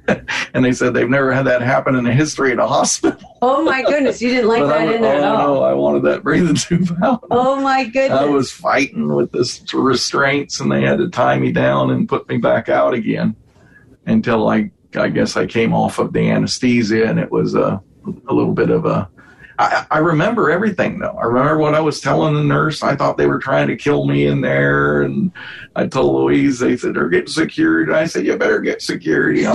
and 0.55 0.65
they 0.65 0.73
said 0.73 0.95
they've 0.95 1.09
never 1.09 1.33
had 1.33 1.47
that 1.47 1.63
happen 1.63 1.95
in 1.95 2.05
the 2.05 2.13
history 2.13 2.53
of 2.53 2.59
a 2.59 2.67
hospital. 2.67 3.21
Oh 3.45 3.65
my 3.65 3.83
goodness, 3.83 4.23
you 4.23 4.29
didn't 4.29 4.47
like 4.47 4.63
that 4.63 4.83
I, 4.83 4.95
in 4.95 5.03
there 5.03 5.17
at 5.17 5.25
oh, 5.25 5.27
all. 5.27 5.55
no, 5.55 5.63
I 5.65 5.73
wanted 5.73 6.05
that 6.05 6.23
breathing 6.23 6.55
tube 6.55 6.97
out. 7.03 7.25
Oh 7.29 7.61
my 7.61 7.83
goodness. 7.83 8.21
I 8.21 8.25
was 8.25 8.53
fighting 8.53 9.13
with 9.13 9.33
this 9.33 9.65
restraints, 9.75 10.61
and 10.61 10.71
they 10.71 10.83
had 10.83 10.99
to 10.99 11.11
tie 11.11 11.41
me 11.41 11.51
down 11.51 11.91
and 11.91 12.09
put 12.09 12.29
me 12.29 12.37
back 12.37 12.69
out 12.69 12.95
again 12.95 13.35
until 14.07 14.49
I, 14.49 14.71
I 14.95 15.09
guess 15.09 15.37
I 15.37 15.47
came 15.47 15.75
off 15.75 15.99
of 15.99 16.13
the 16.13 16.31
anesthesia, 16.31 17.05
and 17.09 17.19
it 17.19 17.33
was 17.33 17.57
a, 17.57 17.83
a 18.29 18.33
little 18.33 18.55
bit 18.55 18.71
of 18.71 18.87
a. 18.87 19.11
I, 19.59 19.87
I 19.91 19.99
remember 19.99 20.51
everything 20.51 20.99
though. 20.99 21.17
I 21.21 21.25
remember 21.25 21.59
what 21.59 21.75
I 21.75 21.81
was 21.81 22.01
telling 22.01 22.35
the 22.35 22.43
nurse. 22.43 22.83
I 22.83 22.97
thought 22.97 23.17
they 23.17 23.27
were 23.27 23.39
trying 23.39 23.69
to 23.69 23.77
kill 23.77 24.07
me 24.07 24.27
in 24.27 24.41
there, 24.41 25.03
and 25.03 25.33
I 25.77 25.87
told 25.87 26.15
Louise. 26.15 26.59
They 26.59 26.77
said 26.77 26.95
they're 26.95 27.09
getting 27.09 27.29
security. 27.29 27.93
I 27.93 28.07
said 28.07 28.27
you 28.27 28.37
better 28.37 28.61
get 28.61 28.83
security. 28.83 29.47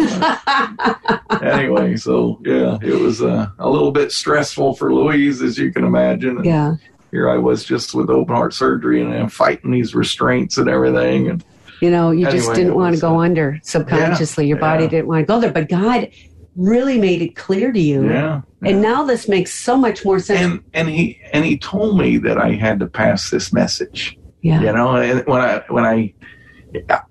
Anyway, 1.42 1.96
so 1.96 2.40
yeah, 2.44 2.78
it 2.82 3.00
was 3.00 3.22
uh, 3.22 3.48
a 3.60 3.70
little 3.70 3.92
bit 3.92 4.12
stressful 4.12 4.76
for 4.76 4.94
Louise, 4.94 5.42
as 5.42 5.58
you 5.58 5.72
can 5.72 5.84
imagine. 5.84 6.38
And 6.38 6.46
yeah. 6.46 6.76
here 7.12 7.30
I 7.30 7.38
was 7.38 7.64
just 7.64 7.94
with 7.94 8.10
open 8.10 8.36
heart 8.36 8.54
surgery 8.54 9.02
and 9.02 9.14
I'm 9.14 9.30
fighting 9.30 9.72
these 9.72 9.94
restraints 9.94 10.58
and 10.58 10.70
everything. 10.70 11.30
And 11.30 11.44
You 11.82 11.92
know, 11.92 12.12
you 12.12 12.30
just 12.30 12.54
didn't 12.54 12.76
want 12.76 12.96
to 12.96 13.02
go 13.02 13.18
uh, 13.18 13.24
under 13.24 13.60
subconsciously. 13.64 14.48
Your 14.48 14.58
body 14.58 14.86
yeah. 14.86 14.90
didn't 14.90 15.08
want 15.08 15.22
to 15.22 15.26
go 15.26 15.40
there. 15.40 15.52
But 15.52 15.70
God 15.70 16.10
really 16.58 16.98
made 17.00 17.22
it 17.22 17.36
clear 17.36 17.72
to 17.72 17.80
you. 17.80 18.10
yeah, 18.10 18.42
And 18.64 18.82
now 18.82 19.04
this 19.04 19.30
makes 19.30 19.54
so 19.54 19.78
much 19.78 20.04
more 20.04 20.20
sense. 20.20 20.42
and 20.42 20.64
and 20.74 20.90
he 20.90 21.20
and 21.32 21.46
he 21.46 21.58
told 21.58 21.98
me 21.98 22.18
that 22.18 22.38
I 22.38 22.52
had 22.54 22.80
to 22.82 22.88
pass 22.88 23.30
this 23.30 23.54
message. 23.54 24.18
yeah. 24.42 24.60
You 24.62 24.72
know, 24.74 24.96
and 24.98 25.26
when 25.28 25.42
I 25.42 25.64
when 25.70 25.86
I 25.86 26.14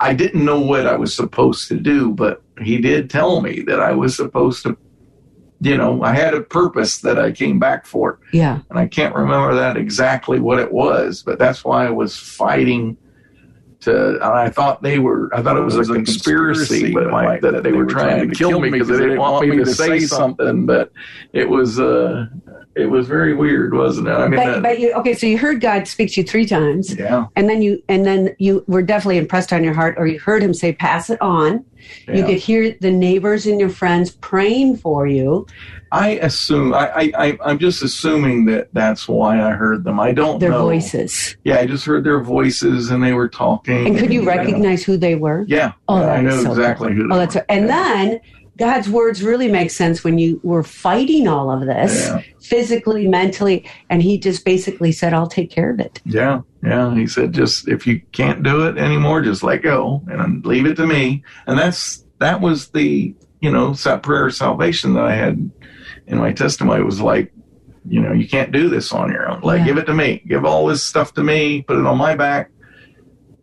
I 0.00 0.12
didn't 0.14 0.44
know 0.44 0.60
what 0.60 0.86
I 0.86 0.96
was 0.96 1.14
supposed 1.14 1.68
to 1.68 1.76
do, 1.78 2.10
but 2.12 2.42
he 2.60 2.78
did 2.78 3.08
tell 3.08 3.40
me 3.40 3.62
that 3.62 3.80
I 3.80 3.92
was 3.92 4.14
supposed 4.16 4.62
to. 4.64 4.76
You 5.60 5.78
know, 5.78 6.02
I 6.02 6.12
had 6.12 6.34
a 6.34 6.42
purpose 6.42 6.98
that 6.98 7.18
I 7.18 7.32
came 7.32 7.58
back 7.58 7.86
for. 7.86 8.20
Yeah. 8.32 8.60
and 8.68 8.78
I 8.78 8.86
can't 8.86 9.14
remember 9.14 9.54
that 9.54 9.78
exactly 9.78 10.38
what 10.38 10.58
it 10.58 10.70
was, 10.70 11.22
but 11.22 11.38
that's 11.38 11.64
why 11.64 11.86
I 11.86 11.90
was 11.90 12.14
fighting 12.16 12.98
to. 13.86 14.14
And 14.14 14.22
I 14.22 14.50
thought 14.50 14.82
they 14.82 14.98
were. 14.98 15.34
I 15.34 15.42
thought 15.42 15.56
it 15.56 15.60
was, 15.60 15.76
a 15.76 15.92
conspiracy, 15.92 16.92
but 16.92 17.10
like, 17.10 17.40
that 17.40 17.62
they, 17.62 17.72
were 17.72 17.86
trying, 17.86 18.28
to 18.28 18.34
kill 18.34 18.60
me 18.60 18.70
because 18.70 18.88
they 18.88 18.98
didn't 18.98 19.18
want 19.18 19.48
me 19.48 19.56
to 19.56 19.66
say 19.66 20.00
something. 20.00 20.66
But 20.66 20.92
it 21.32 21.48
was. 21.48 21.80
Uh, 21.80 22.26
it 22.76 22.86
was 22.86 23.08
very 23.08 23.34
weird, 23.34 23.74
wasn't 23.74 24.06
it? 24.08 24.12
I 24.12 24.28
mean, 24.28 24.38
But, 24.38 24.46
that- 24.46 24.62
but 24.62 24.78
you 24.78 24.92
okay? 24.94 25.14
So 25.14 25.26
you 25.26 25.38
heard 25.38 25.60
God 25.60 25.88
speak 25.88 26.12
to 26.12 26.20
you 26.20 26.26
three 26.26 26.46
times, 26.46 26.94
yeah, 26.94 27.26
and 27.34 27.48
then 27.48 27.62
you 27.62 27.82
and 27.88 28.04
then 28.04 28.36
you 28.38 28.64
were 28.68 28.82
definitely 28.82 29.18
impressed 29.18 29.52
on 29.52 29.64
your 29.64 29.74
heart, 29.74 29.94
or 29.98 30.06
you 30.06 30.18
heard 30.20 30.42
Him 30.42 30.54
say, 30.54 30.72
"Pass 30.72 31.10
it 31.10 31.20
on." 31.22 31.64
You 32.12 32.24
could 32.24 32.38
hear 32.38 32.74
the 32.80 32.90
neighbors 32.90 33.46
and 33.46 33.60
your 33.60 33.68
friends 33.68 34.10
praying 34.10 34.78
for 34.78 35.06
you. 35.06 35.46
I 35.92 36.18
assume 36.20 36.74
I, 36.74 36.90
I, 36.90 37.12
I 37.16 37.38
I'm 37.44 37.58
just 37.60 37.80
assuming 37.80 38.44
that 38.46 38.68
that's 38.72 39.06
why 39.06 39.40
I 39.40 39.52
heard 39.52 39.84
them. 39.84 40.00
I 40.00 40.10
don't 40.10 40.40
Their 40.40 40.50
know. 40.50 40.62
voices, 40.64 41.36
Yeah, 41.44 41.58
I 41.58 41.66
just 41.66 41.84
heard 41.86 42.02
their 42.02 42.18
voices 42.20 42.90
and 42.90 43.04
they 43.04 43.12
were 43.12 43.28
talking. 43.28 43.86
and 43.86 43.96
could 43.96 44.12
you 44.12 44.22
know. 44.22 44.26
recognize 44.26 44.82
who 44.82 44.96
they 44.96 45.14
were? 45.14 45.44
Yeah, 45.46 45.72
Oh, 45.88 46.00
yeah, 46.00 46.06
I 46.14 46.20
know 46.22 46.42
so 46.42 46.50
exactly 46.50 46.92
who. 46.92 47.06
They 47.06 47.14
Oh, 47.14 47.18
that's 47.18 47.36
were. 47.36 47.46
and 47.48 47.66
yeah. 47.68 47.84
then 47.94 48.20
God's 48.56 48.88
words 48.88 49.22
really 49.22 49.48
make 49.48 49.70
sense 49.70 50.02
when 50.02 50.18
you 50.18 50.40
were 50.42 50.62
fighting 50.62 51.28
all 51.28 51.50
of 51.50 51.66
this 51.66 52.06
Yeah. 52.08 52.20
physically, 52.40 53.06
mentally, 53.06 53.68
and 53.90 54.02
He 54.02 54.18
just 54.18 54.44
basically 54.44 54.92
said, 54.92 55.12
"I'll 55.12 55.26
take 55.26 55.50
care 55.50 55.70
of 55.70 55.78
it." 55.80 56.00
Yeah, 56.04 56.40
yeah. 56.62 56.94
He 56.94 57.06
said, 57.06 57.32
just 57.34 57.68
if 57.68 57.86
you 57.86 58.00
can't 58.12 58.42
do 58.42 58.66
it 58.66 58.78
anymore, 58.78 59.20
just 59.20 59.42
let 59.42 59.62
go 59.62 60.02
and 60.08 60.44
leave 60.46 60.64
it 60.66 60.76
to 60.76 60.86
me. 60.86 61.22
And 61.46 61.58
that's 61.58 62.04
that 62.18 62.40
was 62.40 62.68
the 62.68 63.14
you 63.40 63.50
know 63.50 63.74
that 63.74 64.02
prayer 64.02 64.26
of 64.28 64.34
salvation 64.34 64.94
that 64.94 65.04
I 65.04 65.14
had 65.14 65.50
in 66.06 66.18
my 66.18 66.32
testimony. 66.32 66.80
It 66.80 66.86
was 66.86 67.00
like, 67.00 67.32
you 67.86 68.00
know, 68.00 68.12
you 68.12 68.26
can't 68.26 68.52
do 68.52 68.68
this 68.70 68.92
on 68.92 69.10
your 69.12 69.28
own. 69.28 69.40
Like, 69.42 69.60
Yeah. 69.60 69.66
give 69.66 69.78
it 69.78 69.84
to 69.86 69.94
me. 69.94 70.22
Give 70.26 70.44
all 70.46 70.66
this 70.66 70.82
stuff 70.82 71.12
to 71.14 71.22
me. 71.22 71.62
Put 71.62 71.78
it 71.78 71.84
on 71.86 71.98
my 71.98 72.14
back. 72.16 72.50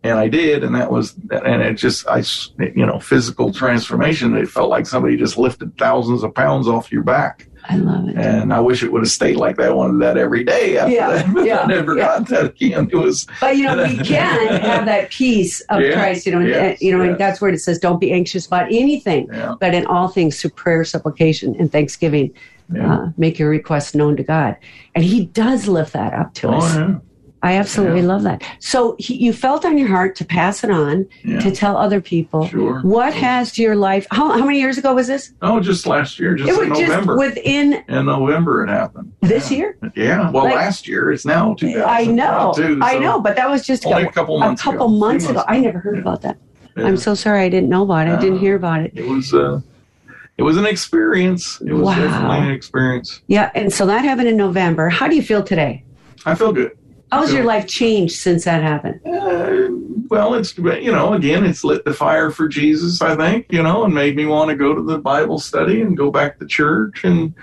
And 0.03 0.19
I 0.19 0.27
did, 0.27 0.63
and 0.65 0.75
that 0.75 0.91
was, 0.91 1.15
and 1.31 1.61
it 1.61 1.75
just, 1.75 2.05
I, 2.07 2.23
you 2.59 2.85
know, 2.85 2.99
physical 2.99 3.53
transformation. 3.53 4.35
It 4.35 4.49
felt 4.49 4.69
like 4.69 4.85
somebody 4.85 5.15
just 5.15 5.37
lifted 5.37 5.77
thousands 5.77 6.23
of 6.23 6.35
pounds 6.35 6.67
off 6.67 6.91
your 6.91 7.03
back. 7.03 7.47
I 7.69 7.77
love 7.77 8.09
it. 8.09 8.17
And 8.17 8.53
I 8.53 8.59
wish 8.59 8.83
it 8.83 8.91
would 8.91 9.03
have 9.03 9.09
stayed 9.09 9.37
like 9.37 9.55
that. 9.55 9.67
I 9.67 9.73
wanted 9.73 10.01
that 10.01 10.17
every 10.17 10.43
day 10.43 10.77
after 10.77 10.93
Yeah, 10.93 11.09
that. 11.09 11.33
But 11.33 11.45
yeah, 11.45 11.59
I 11.61 11.67
never 11.67 11.95
yeah. 11.95 12.19
got 12.19 12.27
that 12.27 12.45
again. 12.47 12.89
It 12.91 12.97
was, 12.97 13.25
But 13.39 13.55
you 13.55 13.63
know, 13.63 13.81
we 13.81 13.95
can 14.03 14.61
have 14.61 14.85
that 14.85 15.09
peace 15.09 15.61
of 15.69 15.79
Yeah, 15.79 15.93
Christ. 15.93 16.25
You 16.25 16.33
know, 16.33 16.39
and, 16.39 16.49
yes, 16.49 16.81
you 16.81 16.97
know, 16.97 17.01
yes. 17.05 17.17
God's 17.17 17.39
word 17.39 17.53
it 17.53 17.59
says, 17.59 17.79
"Don't 17.79 18.01
be 18.01 18.11
anxious 18.11 18.45
about 18.45 18.65
anything, 18.73 19.29
but 19.61 19.73
in 19.73 19.85
all 19.85 20.09
things 20.09 20.41
through 20.41 20.49
prayer, 20.51 20.83
supplication, 20.83 21.55
and 21.57 21.71
thanksgiving, 21.71 22.33
Yeah. 22.73 22.93
uh, 22.93 23.09
make 23.15 23.39
your 23.39 23.49
requests 23.49 23.95
known 23.95 24.17
to 24.17 24.23
God." 24.23 24.57
And 24.93 25.05
He 25.05 25.27
does 25.27 25.69
lift 25.69 25.93
that 25.93 26.13
up 26.13 26.33
to 26.35 26.49
us. 26.49 26.75
oh, 26.75 26.79
yeah. 26.79 26.97
I 27.43 27.55
absolutely 27.57 27.99
Yeah. 28.01 28.07
love 28.07 28.23
that. 28.23 28.41
So 28.59 28.95
he, 28.97 29.15
you 29.15 29.33
felt 29.33 29.65
on 29.65 29.77
your 29.77 29.89
heart 29.89 30.15
to 30.15 30.25
pass 30.25 30.63
it 30.63 30.71
on 30.71 31.05
Yeah. 31.25 31.39
to 31.41 31.51
tell 31.51 31.75
other 31.75 31.99
people. 31.99 32.47
Sure. 32.47 32.79
What 32.81 33.13
has 33.13 33.57
your 33.59 33.75
life? 33.75 34.07
How, 34.11 34.31
how 34.31 34.45
many 34.45 34.59
years 34.61 34.77
ago 34.77 34.93
was 34.95 35.07
this? 35.07 35.33
Oh, 35.41 35.59
just 35.59 35.85
last 35.85 36.19
year, 36.19 36.35
just 36.35 36.49
it 36.49 36.63
in 36.63 36.69
was 36.69 36.79
just 36.79 36.89
November. 36.91 37.17
within 37.17 37.73
in 37.89 38.05
November 38.05 38.63
it 38.63 38.69
happened. 38.69 39.11
this 39.21 39.51
yeah. 39.51 39.57
year. 39.57 39.77
Yeah. 39.95 40.31
Well, 40.31 40.45
Like- 40.45 40.55
last 40.55 40.87
year. 40.87 41.11
It's 41.11 41.25
now 41.25 41.53
2022. 41.55 41.83
I 41.83 42.05
know, 42.05 42.53
I 42.81 42.93
so 42.93 42.99
know, 42.99 43.19
but 43.19 43.35
that 43.35 43.49
was 43.49 43.67
just 43.67 43.85
Only 43.85 44.03
a 44.03 44.11
couple 44.11 44.39
months 44.39 44.61
a 44.61 44.63
couple 44.63 44.87
ago. 44.87 44.95
Months 44.97 45.25
ago. 45.25 45.33
months 45.33 45.45
I 45.49 45.59
never 45.59 45.79
heard 45.79 45.99
about 45.99 46.21
that. 46.21 46.37
I'm 46.77 46.97
so 46.97 47.13
sorry 47.13 47.43
I 47.43 47.49
didn't 47.49 47.69
know 47.69 47.83
about 47.83 48.07
it. 48.07 48.11
I 48.17 48.19
didn't 48.21 48.39
hear 48.39 48.55
about 48.55 48.79
it. 48.81 48.93
It 48.95 49.05
was. 49.05 49.33
Uh, 49.33 49.59
it 50.37 50.43
was 50.43 50.57
an 50.57 50.65
experience. 50.65 51.61
It 51.61 51.73
was 51.73 51.83
Wow. 51.83 51.95
definitely 51.95 52.37
an 52.47 52.51
experience. 52.51 53.21
Yeah, 53.27 53.51
and 53.53 53.71
so 53.71 53.85
that 53.85 54.03
happened 54.05 54.29
in 54.29 54.37
November. 54.37 54.89
How 54.89 55.07
do 55.07 55.15
you 55.15 55.21
feel 55.21 55.43
today? 55.43 55.83
I 56.25 56.33
feel 56.35 56.51
good. 56.53 56.71
How's 57.13 57.27
Feel- 57.27 57.37
your 57.37 57.45
life 57.45 57.67
changed 57.67 58.15
since 58.15 58.45
that 58.45 58.63
happened? 58.63 58.99
Uh, 59.05 59.67
well, 60.09 60.33
it's 60.33 60.57
you 60.57 60.91
know 60.91 61.13
again, 61.13 61.45
it's 61.45 61.63
lit 61.63 61.85
the 61.85 61.93
fire 61.93 62.31
for 62.31 62.47
Jesus. 62.47 63.01
I 63.03 63.15
think 63.15 63.45
you 63.51 63.61
know, 63.61 63.83
and 63.83 63.93
made 63.93 64.15
me 64.15 64.25
want 64.25 64.49
to 64.49 64.55
go 64.55 64.73
to 64.73 64.81
the 64.81 64.97
Bible 64.97 65.37
study 65.37 65.81
and 65.81 65.95
go 65.95 66.09
back 66.09 66.39
to 66.39 66.45
church 66.47 67.03
and 67.03 67.35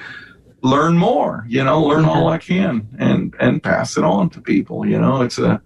learn 0.63 0.99
more. 0.99 1.45
You 1.49 1.63
know, 1.63 1.83
learn 1.83 2.05
all 2.05 2.29
I 2.29 2.39
can 2.39 2.89
and 2.99 3.35
and 3.39 3.63
pass 3.63 3.97
it 3.97 4.03
on 4.03 4.31
to 4.31 4.41
people. 4.41 4.85
You 4.87 5.01
know, 5.01 5.23
it's 5.23 5.39
a. 5.39 5.63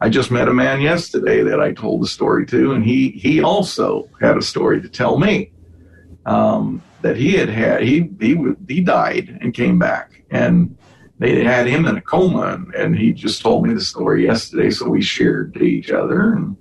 I 0.00 0.08
just 0.08 0.30
met 0.30 0.48
a 0.48 0.54
man 0.54 0.80
yesterday 0.80 1.42
that 1.42 1.60
I 1.60 1.72
told 1.72 2.02
the 2.02 2.08
story 2.08 2.44
to, 2.46 2.72
and 2.72 2.84
he 2.84 3.10
he 3.10 3.42
also 3.42 4.08
had 4.20 4.36
a 4.36 4.42
story 4.42 4.80
to 4.82 4.88
tell 4.88 5.18
me. 5.18 5.52
Um, 6.26 6.82
that 7.02 7.16
he 7.16 7.34
had 7.34 7.48
had 7.48 7.82
he 7.82 8.10
he 8.20 8.36
he 8.68 8.80
died 8.80 9.38
and 9.40 9.54
came 9.54 9.78
back 9.78 10.24
and 10.30 10.76
they 11.18 11.42
had 11.44 11.66
him 11.66 11.84
in 11.86 11.96
a 11.96 12.00
coma 12.00 12.54
and, 12.54 12.74
and 12.74 12.96
he 12.96 13.12
just 13.12 13.42
told 13.42 13.66
me 13.66 13.74
the 13.74 13.80
story 13.80 14.24
yesterday 14.24 14.70
so 14.70 14.88
we 14.88 15.02
shared 15.02 15.52
to 15.54 15.62
each 15.62 15.90
other 15.90 16.32
and 16.34 16.56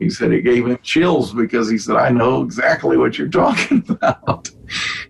he 0.00 0.08
said 0.10 0.32
it 0.32 0.42
gave 0.42 0.66
him 0.66 0.78
chills 0.82 1.32
because 1.32 1.68
he 1.70 1.78
said 1.78 1.96
i 1.96 2.08
know 2.10 2.42
exactly 2.42 2.96
what 2.96 3.18
you're 3.18 3.28
talking 3.28 3.84
about 3.88 4.48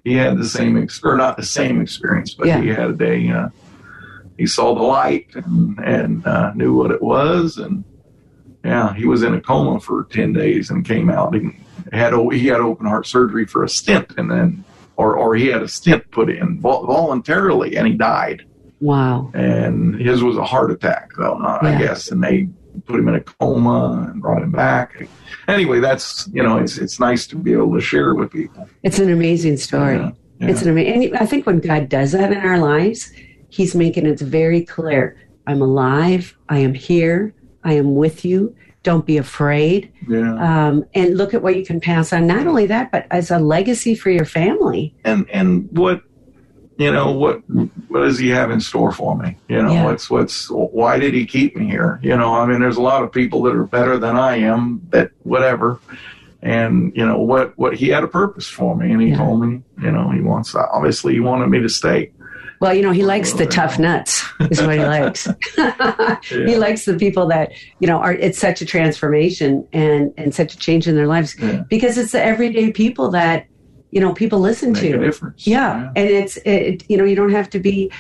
he 0.04 0.14
had 0.14 0.36
the 0.36 0.48
same 0.48 0.76
ex- 0.82 1.00
or 1.04 1.16
not 1.16 1.36
the 1.36 1.42
same 1.44 1.80
experience 1.80 2.34
but 2.34 2.46
Yeah. 2.46 2.60
he 2.60 2.68
had 2.68 3.00
a 3.00 3.28
uh, 3.28 3.48
he 4.38 4.46
saw 4.46 4.74
the 4.74 4.82
light 4.82 5.28
and, 5.34 5.78
and 5.78 6.26
uh, 6.26 6.52
knew 6.54 6.74
what 6.74 6.90
it 6.90 7.02
was 7.02 7.58
and 7.58 7.84
yeah 8.64 8.92
he 8.94 9.06
was 9.06 9.22
in 9.22 9.34
a 9.34 9.40
coma 9.40 9.78
for 9.80 10.04
10 10.10 10.32
days 10.32 10.70
and 10.70 10.84
came 10.84 11.08
out 11.10 11.34
and 11.34 11.54
had 11.92 12.12
he 12.32 12.46
had 12.46 12.60
open 12.60 12.86
heart 12.86 13.06
surgery 13.06 13.44
for 13.46 13.62
a 13.64 13.68
stent 13.68 14.12
and 14.16 14.30
then 14.30 14.64
or 14.96 15.16
or 15.16 15.34
he 15.34 15.46
had 15.46 15.62
a 15.62 15.68
stent 15.68 16.08
put 16.10 16.28
in 16.30 16.60
voluntarily 16.60 17.76
and 17.76 17.86
he 17.86 17.94
died 17.94 18.44
Wow. 18.82 19.30
and 19.34 19.94
his 20.00 20.22
was 20.22 20.36
a 20.36 20.44
heart 20.44 20.70
attack 20.76 21.10
though 21.18 21.38
not, 21.38 21.62
Yeah. 21.62 21.70
i 21.70 21.78
guess 21.78 22.10
and 22.10 22.22
they 22.22 22.48
put 22.86 22.98
him 23.00 23.08
in 23.08 23.14
a 23.14 23.20
coma 23.20 24.08
and 24.10 24.20
brought 24.20 24.42
him 24.42 24.50
back 24.50 25.06
anyway 25.46 25.78
that's 25.78 26.28
you 26.32 26.42
know 26.42 26.58
it's 26.58 26.78
it's 26.78 26.98
nice 26.98 27.26
to 27.28 27.36
be 27.36 27.52
able 27.52 27.72
to 27.74 27.80
share 27.80 28.14
with 28.14 28.30
people 28.32 28.68
It's 28.82 28.98
an 28.98 29.10
amazing 29.10 29.56
story. 29.58 29.96
Yeah, 29.96 30.10
yeah. 30.40 30.48
It's 30.50 30.62
an 30.62 30.70
amazing. 30.70 31.14
I 31.16 31.26
think 31.26 31.46
when 31.46 31.60
God 31.60 31.88
does 31.88 32.10
that 32.12 32.32
in 32.32 32.38
our 32.38 32.58
lives, 32.58 33.12
He's 33.50 33.74
making 33.84 34.06
it 34.06 34.18
very 34.18 34.62
clear: 34.64 35.16
I'm 35.46 35.60
alive. 35.62 36.36
I 36.48 36.58
am 36.58 36.74
here. 36.74 37.18
I 37.62 37.74
am 37.74 37.94
with 37.94 38.24
you. 38.24 38.40
Don't 38.82 39.06
be 39.06 39.18
afraid. 39.18 39.92
yeah 40.08 40.34
Um, 40.68 40.84
and 40.94 41.16
look 41.16 41.34
at 41.34 41.42
what 41.44 41.54
you 41.58 41.64
can 41.70 41.78
pass 41.80 42.12
on. 42.12 42.26
Not 42.26 42.46
only 42.50 42.66
that, 42.66 42.90
but 42.90 43.06
as 43.12 43.30
a 43.30 43.38
legacy 43.38 43.94
for 43.94 44.10
your 44.10 44.24
family. 44.40 44.82
and 45.04 45.20
and 45.30 45.68
what 45.82 46.02
you 46.78 46.90
know 46.90 47.10
what 47.12 47.38
what 47.88 48.00
does 48.00 48.18
he 48.18 48.28
have 48.30 48.50
in 48.50 48.60
store 48.60 48.92
for 48.92 49.16
me 49.16 49.36
you 49.48 49.60
know 49.62 49.72
Yeah. 49.72 49.84
what's 49.84 50.08
what's 50.10 50.48
why 50.50 50.98
did 50.98 51.12
he 51.14 51.26
keep 51.26 51.54
me 51.56 51.66
here 51.66 52.00
you 52.02 52.16
know 52.16 52.34
i 52.34 52.46
mean 52.46 52.60
there's 52.60 52.78
a 52.78 52.82
lot 52.82 53.02
of 53.02 53.12
people 53.12 53.42
that 53.42 53.54
are 53.54 53.64
better 53.64 53.98
than 53.98 54.16
i 54.16 54.36
am 54.36 54.80
that 54.90 55.10
whatever 55.22 55.78
and 56.42 56.92
you 56.96 57.04
know 57.04 57.18
what 57.20 57.56
what 57.58 57.74
he 57.74 57.88
had 57.88 58.02
a 58.02 58.08
purpose 58.08 58.48
for 58.48 58.74
me 58.76 58.90
and 58.90 59.00
he 59.02 59.08
Yeah. 59.08 59.18
told 59.18 59.42
me 59.42 59.62
you 59.82 59.90
know 59.92 60.10
he 60.10 60.20
wants 60.20 60.54
obviously 60.54 61.12
he 61.14 61.20
wanted 61.20 61.48
me 61.48 61.60
to 61.60 61.68
stay 61.68 62.10
Well, 62.62 62.72
you 62.74 62.82
know, 62.86 62.92
He 62.92 63.02
likes 63.02 63.32
the 63.32 63.44
tough 63.44 63.76
nuts. 63.80 64.22
Is 64.38 64.62
what 64.62 64.76
He 64.78 64.84
likes. 64.96 65.26
He 66.50 66.54
likes 66.56 66.84
the 66.84 66.96
people 66.96 67.26
that 67.26 67.50
you 67.80 67.88
know 67.88 67.98
are. 67.98 68.12
It's 68.14 68.38
such 68.38 68.62
a 68.62 68.64
transformation 68.64 69.66
and 69.72 70.12
and 70.16 70.32
such 70.32 70.54
a 70.54 70.58
change 70.66 70.86
in 70.86 70.94
their 70.94 71.08
lives 71.08 71.34
Yeah. 71.38 71.64
because 71.68 71.98
it's 71.98 72.12
the 72.12 72.22
everyday 72.22 72.70
people 72.70 73.10
that 73.18 73.46
you 73.92 74.00
know 74.00 74.12
people 74.12 74.40
listen 74.40 74.72
make 74.72 74.82
a 74.82 74.92
to. 74.92 74.98
difference 74.98 75.46
Yeah, 75.46 75.92
and 75.94 76.08
it's 76.08 76.36
it, 76.44 76.82
you 76.90 76.96
know 76.96 77.04
you 77.04 77.14
don't 77.14 77.30
have 77.30 77.48
to 77.50 77.60
be 77.60 77.90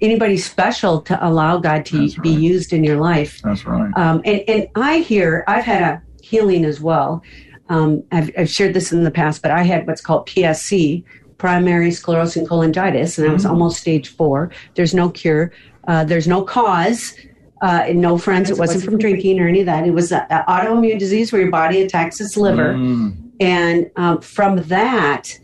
anybody 0.00 0.38
special 0.38 1.02
to 1.02 1.14
allow 1.28 1.58
God 1.58 1.84
to 1.86 1.98
That's 2.00 2.14
be 2.20 2.30
right. 2.30 2.40
used 2.40 2.72
in 2.72 2.82
your 2.84 2.96
life. 2.96 3.40
that's 3.42 3.66
right 3.66 3.92
Um, 3.96 4.22
and 4.24 4.40
and 4.48 4.68
I 4.76 4.98
hear 4.98 5.44
I've 5.46 5.64
had 5.64 5.82
a 5.82 6.02
healing 6.22 6.64
as 6.64 6.80
well. 6.80 7.22
Um, 7.68 8.02
I've, 8.10 8.30
I've 8.38 8.48
shared 8.50 8.74
this 8.74 8.92
in 8.92 9.04
the 9.04 9.10
past, 9.10 9.42
but 9.42 9.50
I 9.50 9.62
had 9.62 9.86
what's 9.86 10.00
called 10.00 10.26
PSC, 10.26 11.04
primary 11.38 11.90
sclerosing 11.90 12.46
cholangitis, 12.46 13.18
and 13.18 13.28
I 13.28 13.32
was 13.32 13.44
Mhm. 13.44 13.50
almost 13.50 13.78
stage 13.80 14.08
four. 14.08 14.50
There's 14.76 14.94
no 14.94 15.08
cure. 15.10 15.52
Uh, 15.86 16.04
there's 16.04 16.26
no 16.28 16.42
cause. 16.42 17.14
Uh, 17.62 17.84
and 17.88 18.00
no 18.00 18.16
friends. 18.16 18.48
It 18.48 18.56
wasn't 18.56 18.82
from 18.84 18.96
drinking 18.96 19.38
or 19.38 19.46
any 19.46 19.60
of 19.60 19.66
that. 19.66 19.86
It 19.86 19.90
was 19.92 20.12
an 20.12 20.22
autoimmune 20.48 20.98
disease 20.98 21.30
where 21.30 21.42
your 21.42 21.50
body 21.50 21.82
attacks 21.82 22.18
its 22.18 22.34
liver. 22.38 22.72
Mm, 22.72 23.14
And 23.40 23.90
um, 23.96 24.20
from 24.20 24.56
that, 24.64 25.38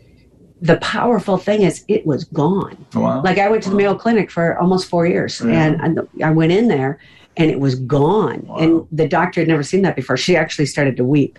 the 0.61 0.77
powerful 0.77 1.37
thing 1.37 1.61
is 1.63 1.83
it 1.87 2.05
was 2.05 2.23
gone. 2.25 2.85
wow 2.93 3.21
Like 3.23 3.37
I 3.39 3.47
went 3.49 3.63
to 3.63 3.69
the 3.69 3.75
Mayo 3.75 3.95
Clinic 3.95 4.31
for 4.31 4.57
almost 4.59 4.87
four 4.89 5.05
years, 5.05 5.41
Yeah. 5.43 5.75
and 5.81 5.99
I 6.21 6.27
I 6.29 6.31
went 6.31 6.51
in 6.51 6.67
there, 6.67 6.99
and 7.35 7.49
it 7.51 7.59
was 7.59 7.75
gone. 7.75 8.43
Wow. 8.47 8.57
And 8.57 8.87
the 8.91 9.07
doctor 9.07 9.41
had 9.41 9.47
never 9.47 9.63
seen 9.63 9.81
that 9.83 9.95
before. 9.95 10.17
She 10.17 10.35
actually 10.35 10.65
started 10.67 10.97
to 10.97 11.03
weep, 11.03 11.37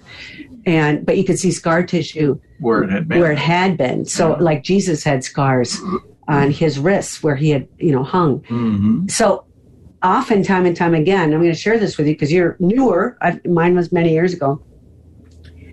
and 0.67 1.05
but 1.07 1.17
you 1.17 1.25
could 1.25 1.39
see 1.39 1.51
scar 1.51 1.83
tissue 1.85 2.39
where 2.61 2.83
it 2.85 2.91
had 2.91 3.09
been 3.09 3.21
where 3.21 3.33
it 3.33 3.39
had 3.39 3.77
been. 3.77 4.05
So 4.05 4.31
Yeah. 4.37 4.43
like 4.43 4.63
Jesus 4.63 5.03
had 5.05 5.25
scars 5.25 5.81
on 6.29 6.51
his 6.51 6.79
wrists 6.79 7.23
where 7.23 7.37
he 7.37 7.51
had 7.51 7.67
you 7.79 7.93
know 7.93 8.05
hung. 8.05 8.39
hmm 8.49 9.07
So 9.09 9.45
often, 10.03 10.45
time 10.45 10.65
and 10.65 10.77
time 10.77 10.95
again, 10.95 11.33
I'm 11.33 11.41
going 11.41 11.53
to 11.53 11.59
share 11.59 11.77
this 11.79 11.99
with 11.99 12.07
you 12.07 12.15
because 12.15 12.33
you're 12.33 12.57
newer. 12.61 13.17
i 13.21 13.41
mine 13.49 13.75
was 13.75 13.91
many 13.91 14.13
years 14.13 14.33
ago, 14.33 14.61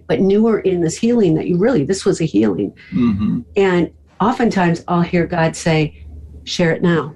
but 0.08 0.20
newer 0.20 0.60
in 0.60 0.82
this 0.82 0.98
healing 0.98 1.36
that 1.36 1.48
you 1.48 1.58
really 1.58 1.84
this 1.84 2.06
was 2.06 2.22
a 2.22 2.26
healing. 2.26 2.74
hmm 2.92 3.42
And 3.56 3.92
oftentimes 4.20 4.84
I'll 4.88 5.02
hear 5.02 5.26
God 5.26 5.56
say, 5.56 5.98
share 6.44 6.72
it 6.72 6.82
now. 6.82 7.16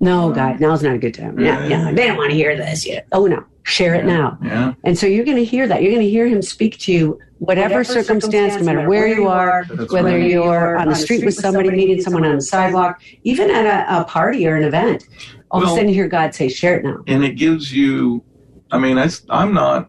No, 0.00 0.30
God, 0.32 0.60
now's 0.60 0.82
not 0.82 0.94
a 0.94 0.98
good 0.98 1.14
time. 1.14 1.38
Yeah, 1.38 1.66
Yeah. 1.66 1.88
yeah. 1.88 1.92
They 1.92 2.06
don't 2.06 2.16
want 2.18 2.30
to 2.30 2.36
hear 2.36 2.56
this 2.56 2.86
yet. 2.86 3.06
Oh 3.12 3.26
no. 3.26 3.44
Share 3.66 3.94
it 3.94 4.04
now. 4.04 4.38
Yeah. 4.42 4.74
And 4.84 4.98
so 4.98 5.06
you're 5.06 5.24
going 5.24 5.38
to 5.38 5.44
hear 5.44 5.66
that. 5.66 5.80
You're 5.82 5.92
going 5.92 6.04
to 6.04 6.10
hear 6.10 6.26
him 6.26 6.42
speak 6.42 6.78
to 6.80 6.92
you, 6.92 7.18
whatever, 7.38 7.82
circumstance, 7.82 8.56
no 8.56 8.62
matter 8.66 8.86
where 8.86 9.06
you 9.06 9.26
are, 9.26 9.64
whether 9.88 10.18
right. 10.18 10.30
you're 10.30 10.76
on 10.76 10.88
the 10.90 10.94
street 10.94 11.24
with 11.24 11.34
somebody, 11.34 11.70
meeting 11.70 12.02
someone 12.02 12.26
on 12.26 12.34
the 12.34 12.42
sidewalk, 12.42 13.00
even 13.22 13.50
at 13.50 13.64
a, 13.64 14.00
a 14.00 14.04
party 14.04 14.46
or 14.46 14.56
an 14.56 14.64
event. 14.64 15.08
All 15.50 15.62
of 15.62 15.68
a 15.68 15.70
sudden, 15.70 15.88
you 15.88 15.94
hear 15.94 16.08
God 16.08 16.34
say, 16.34 16.48
"Share 16.48 16.76
it 16.76 16.84
now." 16.84 17.02
and 17.06 17.24
it 17.24 17.36
gives 17.36 17.72
you 17.72 18.22
i 18.70 18.78
mean 18.78 18.96
that's, 18.96 19.24
i'm 19.30 19.54
not 19.54 19.88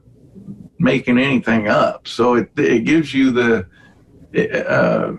making 0.77 1.17
anything 1.17 1.67
up. 1.67 2.07
So 2.07 2.35
it, 2.35 2.51
it 2.57 2.85
gives 2.85 3.13
you 3.13 3.31
the 3.31 3.67
uh, 4.35 5.13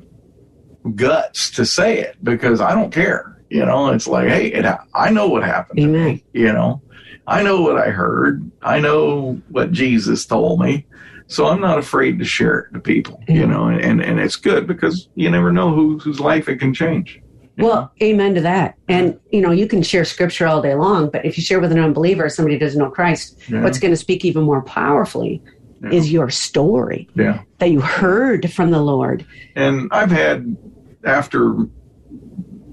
guts 0.94 1.50
to 1.50 1.64
say 1.64 1.98
it 1.98 2.16
because 2.22 2.60
i 2.60 2.74
don't 2.74 2.92
care 2.92 3.32
you 3.48 3.64
know? 3.64 3.90
It's 3.90 4.08
like 4.08 4.28
hey 4.28 4.48
it, 4.52 4.66
i 4.94 5.10
know 5.10 5.28
what 5.28 5.44
happened 5.44 5.78
to 5.78 5.84
Amen. 5.84 6.04
me 6.04 6.24
you 6.32 6.52
know? 6.52 6.82
I 7.26 7.42
know 7.42 7.60
what 7.62 7.76
i 7.76 7.90
heard. 7.90 8.50
I 8.62 8.78
know 8.78 9.40
what 9.48 9.72
jesus 9.72 10.26
told 10.26 10.60
me. 10.60 10.86
So 11.28 11.46
i'm 11.46 11.60
not 11.60 11.78
afraid 11.78 12.18
to 12.18 12.24
share 12.24 12.60
it 12.60 12.74
to 12.74 12.80
people 12.80 13.22
you 13.28 13.46
know? 13.46 13.68
And, 13.68 14.02
and 14.02 14.20
it's 14.20 14.36
good 14.36 14.66
because 14.66 15.08
you 15.14 15.30
never 15.30 15.52
know 15.52 15.74
who, 15.74 15.98
whose 15.98 16.20
life 16.20 16.48
it 16.48 16.56
can 16.56 16.74
change 16.74 17.20
Well, 17.58 17.92
amen 18.02 18.34
to 18.34 18.40
that. 18.42 18.76
And 18.88 19.18
you 19.32 19.40
know, 19.40 19.50
you 19.50 19.66
can 19.66 19.82
share 19.82 20.04
scripture 20.04 20.46
all 20.46 20.60
day 20.60 20.74
long, 20.74 21.10
but 21.10 21.24
if 21.24 21.36
you 21.38 21.42
share 21.42 21.60
with 21.60 21.72
an 21.72 21.78
unbeliever, 21.78 22.28
somebody 22.28 22.56
who 22.56 22.60
doesn't 22.60 22.78
know 22.78 22.90
Christ, 22.90 23.38
Yeah. 23.48 23.62
what's 23.62 23.78
going 23.78 23.92
to 23.92 23.96
speak 23.96 24.24
even 24.24 24.42
more 24.44 24.62
powerfully 24.62 25.42
Yeah. 25.82 25.90
is 25.92 26.12
your 26.12 26.30
story 26.30 27.08
yeah 27.14 27.40
that 27.58 27.70
you 27.70 27.80
heard 27.80 28.50
from 28.52 28.70
the 28.70 28.80
Lord. 28.80 29.24
and 29.54 29.88
I've 29.92 30.10
had 30.10 30.56
after 31.04 31.52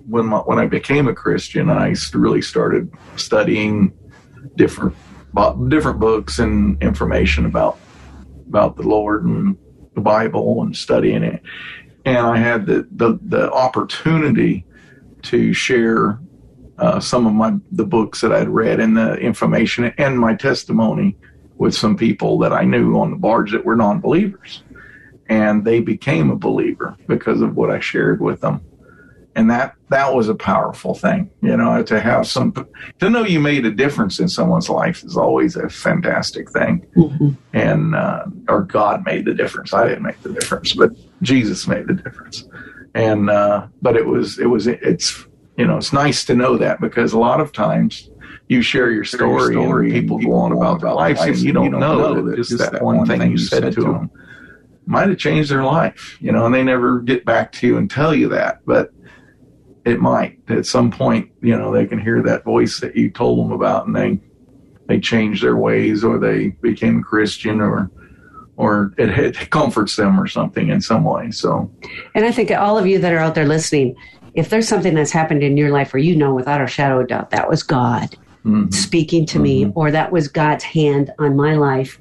when 0.07 0.25
my, 0.25 0.39
when 0.39 0.59
I 0.59 0.67
became 0.67 1.07
a 1.07 1.13
Christian, 1.13 1.69
I 1.69 1.95
really 2.13 2.41
started 2.41 2.91
studying 3.15 3.93
different 4.57 4.95
different 5.69 5.99
books 5.99 6.39
and 6.39 6.81
information 6.83 7.45
about 7.45 7.77
about 8.49 8.75
the 8.75 8.83
Lord 8.83 9.23
and 9.25 9.57
the 9.95 10.01
Bible 10.01 10.61
and 10.61 10.75
studying 10.75 11.23
it. 11.23 11.41
And 12.05 12.17
I 12.17 12.37
had 12.37 12.65
the 12.65 12.85
the, 12.91 13.17
the 13.25 13.51
opportunity 13.51 14.65
to 15.23 15.53
share 15.53 16.19
uh, 16.77 16.99
some 16.99 17.25
of 17.27 17.33
my 17.33 17.53
the 17.71 17.85
books 17.85 18.21
that 18.21 18.31
I'd 18.31 18.49
read 18.49 18.79
and 18.79 18.97
the 18.97 19.15
information 19.15 19.93
and 19.97 20.19
my 20.19 20.35
testimony 20.35 21.15
with 21.57 21.75
some 21.75 21.95
people 21.95 22.37
that 22.39 22.51
I 22.51 22.63
knew 22.63 22.97
on 22.97 23.11
the 23.11 23.17
barge 23.17 23.51
that 23.51 23.63
were 23.63 23.75
non-believers 23.75 24.63
and 25.29 25.63
they 25.63 25.79
became 25.79 26.29
a 26.29 26.35
believer 26.35 26.97
because 27.07 27.41
of 27.41 27.55
what 27.55 27.69
I 27.69 27.79
shared 27.79 28.21
with 28.21 28.41
them. 28.41 28.61
And 29.35 29.49
that 29.49 29.73
that 29.89 30.13
was 30.13 30.29
a 30.29 30.35
powerful 30.35 30.93
thing, 30.93 31.31
you 31.41 31.57
know, 31.57 31.81
to 31.83 31.99
have 31.99 32.27
some 32.27 32.53
to 32.99 33.09
know 33.09 33.25
you 33.25 33.39
made 33.39 33.65
a 33.65 33.71
difference 33.71 34.19
in 34.19 34.27
someone's 34.27 34.69
life 34.69 35.03
is 35.03 35.17
always 35.17 35.55
a 35.55 35.69
fantastic 35.69 36.51
thing. 36.51 36.85
And 37.53 37.95
uh, 37.95 38.25
or 38.47 38.61
God 38.61 39.03
made 39.05 39.25
the 39.25 39.33
difference. 39.33 39.73
I 39.73 39.87
didn't 39.87 40.03
make 40.03 40.21
the 40.21 40.33
difference, 40.33 40.73
but 40.73 40.91
Jesus 41.23 41.67
made 41.67 41.87
the 41.87 41.93
difference. 41.93 42.45
And 42.95 43.29
uh, 43.29 43.67
but 43.81 43.95
it 43.95 44.05
was 44.05 44.39
it 44.39 44.45
was 44.45 44.67
it's 44.67 45.25
you 45.57 45.65
know 45.65 45.77
it's 45.77 45.93
nice 45.93 46.25
to 46.25 46.35
know 46.35 46.57
that 46.57 46.79
because 46.79 47.13
a 47.13 47.19
lot 47.19 47.39
of 47.39 47.51
times 47.51 48.09
you 48.47 48.61
share 48.61 48.91
your 48.91 49.03
story, 49.03 49.55
and 49.55 49.91
people 49.91 50.19
go 50.19 50.33
on 50.33 50.51
about 50.51 50.81
their 50.81 50.93
lives 50.93 51.21
and 51.21 51.37
you 51.39 51.53
don't 51.53 51.71
know 51.71 52.21
that 52.21 52.35
just 52.35 52.57
that 52.57 52.83
one 52.83 53.05
thing 53.05 53.31
you 53.31 53.37
said 53.37 53.73
to 53.73 53.81
them 53.81 54.11
might 54.85 55.09
have 55.09 55.17
changed 55.17 55.49
their 55.49 55.63
life, 55.63 56.17
you 56.21 56.31
know, 56.31 56.45
and 56.45 56.53
they 56.53 56.63
never 56.63 56.99
get 56.99 57.25
back 57.25 57.51
to 57.53 57.67
you 57.67 57.77
and 57.77 57.89
tell 57.89 58.13
you 58.13 58.29
that, 58.29 58.59
but 58.65 58.91
it 59.85 59.99
might. 59.99 60.39
At 60.49 60.65
some 60.65 60.91
point, 60.91 61.31
you 61.41 61.57
know, 61.57 61.71
they 61.71 61.85
can 61.85 61.99
hear 61.99 62.21
that 62.23 62.43
voice 62.43 62.79
that 62.79 62.95
you 62.95 63.09
told 63.09 63.39
them 63.39 63.51
about 63.51 63.87
and 63.87 63.95
they, 63.95 64.19
they 64.87 64.99
change 64.99 65.41
their 65.41 65.57
ways 65.57 66.03
or 66.03 66.19
they 66.19 66.49
became 66.49 67.01
Christian 67.01 67.61
or, 67.61 67.91
or 68.57 68.93
it, 68.97 69.09
it 69.09 69.49
comforts 69.49 69.95
them 69.95 70.19
or 70.19 70.27
something 70.27 70.69
in 70.69 70.81
some 70.81 71.03
way. 71.03 71.31
So, 71.31 71.71
And 72.15 72.25
I 72.25 72.31
think 72.31 72.51
all 72.51 72.77
of 72.77 72.85
you 72.85 72.99
that 72.99 73.11
are 73.13 73.17
out 73.19 73.35
there 73.35 73.47
listening, 73.47 73.95
if 74.33 74.49
there's 74.49 74.67
something 74.67 74.93
that's 74.93 75.11
happened 75.11 75.43
in 75.43 75.57
your 75.57 75.71
life 75.71 75.93
where 75.93 76.01
you 76.01 76.15
know 76.15 76.33
without 76.33 76.61
a 76.61 76.67
shadow 76.67 76.99
of 76.99 77.07
doubt 77.07 77.29
that 77.31 77.49
was 77.49 77.63
God 77.63 78.15
mhm. 78.45 78.73
speaking 78.73 79.25
to 79.27 79.39
me 79.39 79.71
or 79.75 79.91
that 79.91 80.11
was 80.11 80.27
God's 80.27 80.63
hand 80.63 81.11
on 81.19 81.35
my 81.35 81.55
life, 81.55 81.99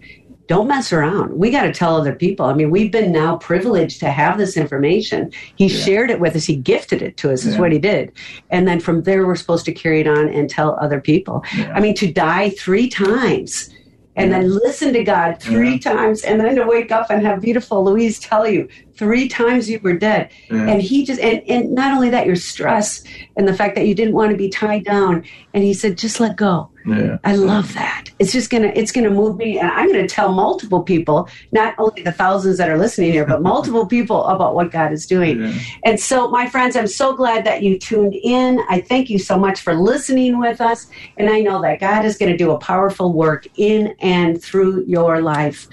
don't 0.48 0.66
mess 0.68 0.92
around. 0.92 1.38
We 1.38 1.50
got 1.50 1.62
to 1.62 1.72
tell 1.72 1.96
other 1.96 2.14
people. 2.14 2.46
I 2.46 2.52
mean, 2.52 2.70
we've 2.70 2.90
been 2.90 3.12
now 3.12 3.36
privileged 3.36 4.00
to 4.00 4.10
have 4.10 4.36
this 4.38 4.56
information. 4.56 5.30
He 5.56 5.66
Yeah. 5.66 5.84
shared 5.84 6.10
it 6.10 6.20
with 6.20 6.36
us, 6.36 6.44
he 6.44 6.56
gifted 6.56 7.00
it 7.00 7.16
to 7.18 7.32
us, 7.32 7.44
is 7.46 7.56
what 7.56 7.72
he 7.72 7.78
did. 7.78 8.12
And 8.50 8.68
then 8.68 8.80
from 8.80 9.04
there, 9.04 9.26
we're 9.26 9.36
supposed 9.36 9.64
to 9.66 9.72
carry 9.72 10.00
it 10.00 10.06
on 10.06 10.28
and 10.28 10.50
tell 10.50 10.76
other 10.80 11.00
people. 11.00 11.44
Yeah. 11.56 11.72
I 11.74 11.80
mean, 11.80 11.94
to 11.94 12.12
die 12.12 12.50
three 12.50 12.88
times. 12.88 13.70
And 14.14 14.30
then 14.30 14.50
listen 14.50 14.92
to 14.92 15.04
God 15.04 15.40
three 15.40 15.78
times, 15.78 16.22
and 16.22 16.38
then 16.38 16.56
to 16.56 16.66
wake 16.66 16.92
up 16.92 17.10
and 17.10 17.24
have 17.24 17.40
beautiful 17.40 17.82
Louise 17.82 18.20
tell 18.20 18.46
you 18.46 18.68
three 18.94 19.26
times 19.26 19.70
you 19.70 19.80
were 19.82 19.96
dead. 19.96 20.30
Yeah. 20.50 20.68
and 20.68 20.82
he 20.82 21.06
just 21.06 21.20
and, 21.20 21.42
and 21.48 21.72
not 21.72 21.94
only 21.94 22.10
that 22.10 22.26
your 22.26 22.36
stress 22.36 23.02
and 23.36 23.48
the 23.48 23.54
fact 23.54 23.74
that 23.76 23.86
you 23.86 23.94
didn't 23.94 24.14
want 24.14 24.30
to 24.32 24.36
be 24.36 24.50
tied 24.50 24.84
down. 24.84 25.24
And 25.54 25.64
he 25.64 25.72
said 25.72 25.96
just 25.96 26.20
let 26.20 26.36
go 26.36 26.71
yeah. 26.86 27.18
i 27.24 27.34
love 27.34 27.72
that 27.74 28.04
it's 28.18 28.32
just 28.32 28.50
gonna 28.50 28.72
it's 28.74 28.92
gonna 28.92 29.10
move 29.10 29.36
me 29.36 29.58
and 29.58 29.70
i'm 29.70 29.90
gonna 29.90 30.08
tell 30.08 30.32
multiple 30.32 30.82
people 30.82 31.28
not 31.52 31.74
only 31.78 32.02
the 32.02 32.12
thousands 32.12 32.58
that 32.58 32.68
are 32.68 32.78
listening 32.78 33.12
here 33.12 33.24
but 33.26 33.42
multiple 33.52 33.86
people 33.86 34.24
about 34.26 34.54
what 34.54 34.70
god 34.70 34.92
is 34.92 35.06
doing 35.06 35.40
Yeah. 35.40 35.54
and 35.84 36.00
so 36.00 36.28
my 36.28 36.48
friends 36.48 36.76
i'm 36.76 36.86
so 36.86 37.14
glad 37.14 37.44
that 37.44 37.62
you 37.62 37.78
tuned 37.78 38.14
in 38.14 38.60
i 38.68 38.80
thank 38.80 39.10
you 39.10 39.18
so 39.18 39.38
much 39.38 39.60
for 39.60 39.74
listening 39.74 40.38
with 40.38 40.60
us 40.60 40.88
and 41.16 41.28
i 41.30 41.40
know 41.40 41.60
that 41.62 41.80
god 41.80 42.04
is 42.04 42.16
going 42.18 42.30
to 42.32 42.36
do 42.38 42.50
a 42.50 42.58
powerful 42.58 43.12
work 43.12 43.46
in 43.56 43.94
and 44.00 44.42
through 44.42 44.84
your 44.86 45.20
life 45.22 45.68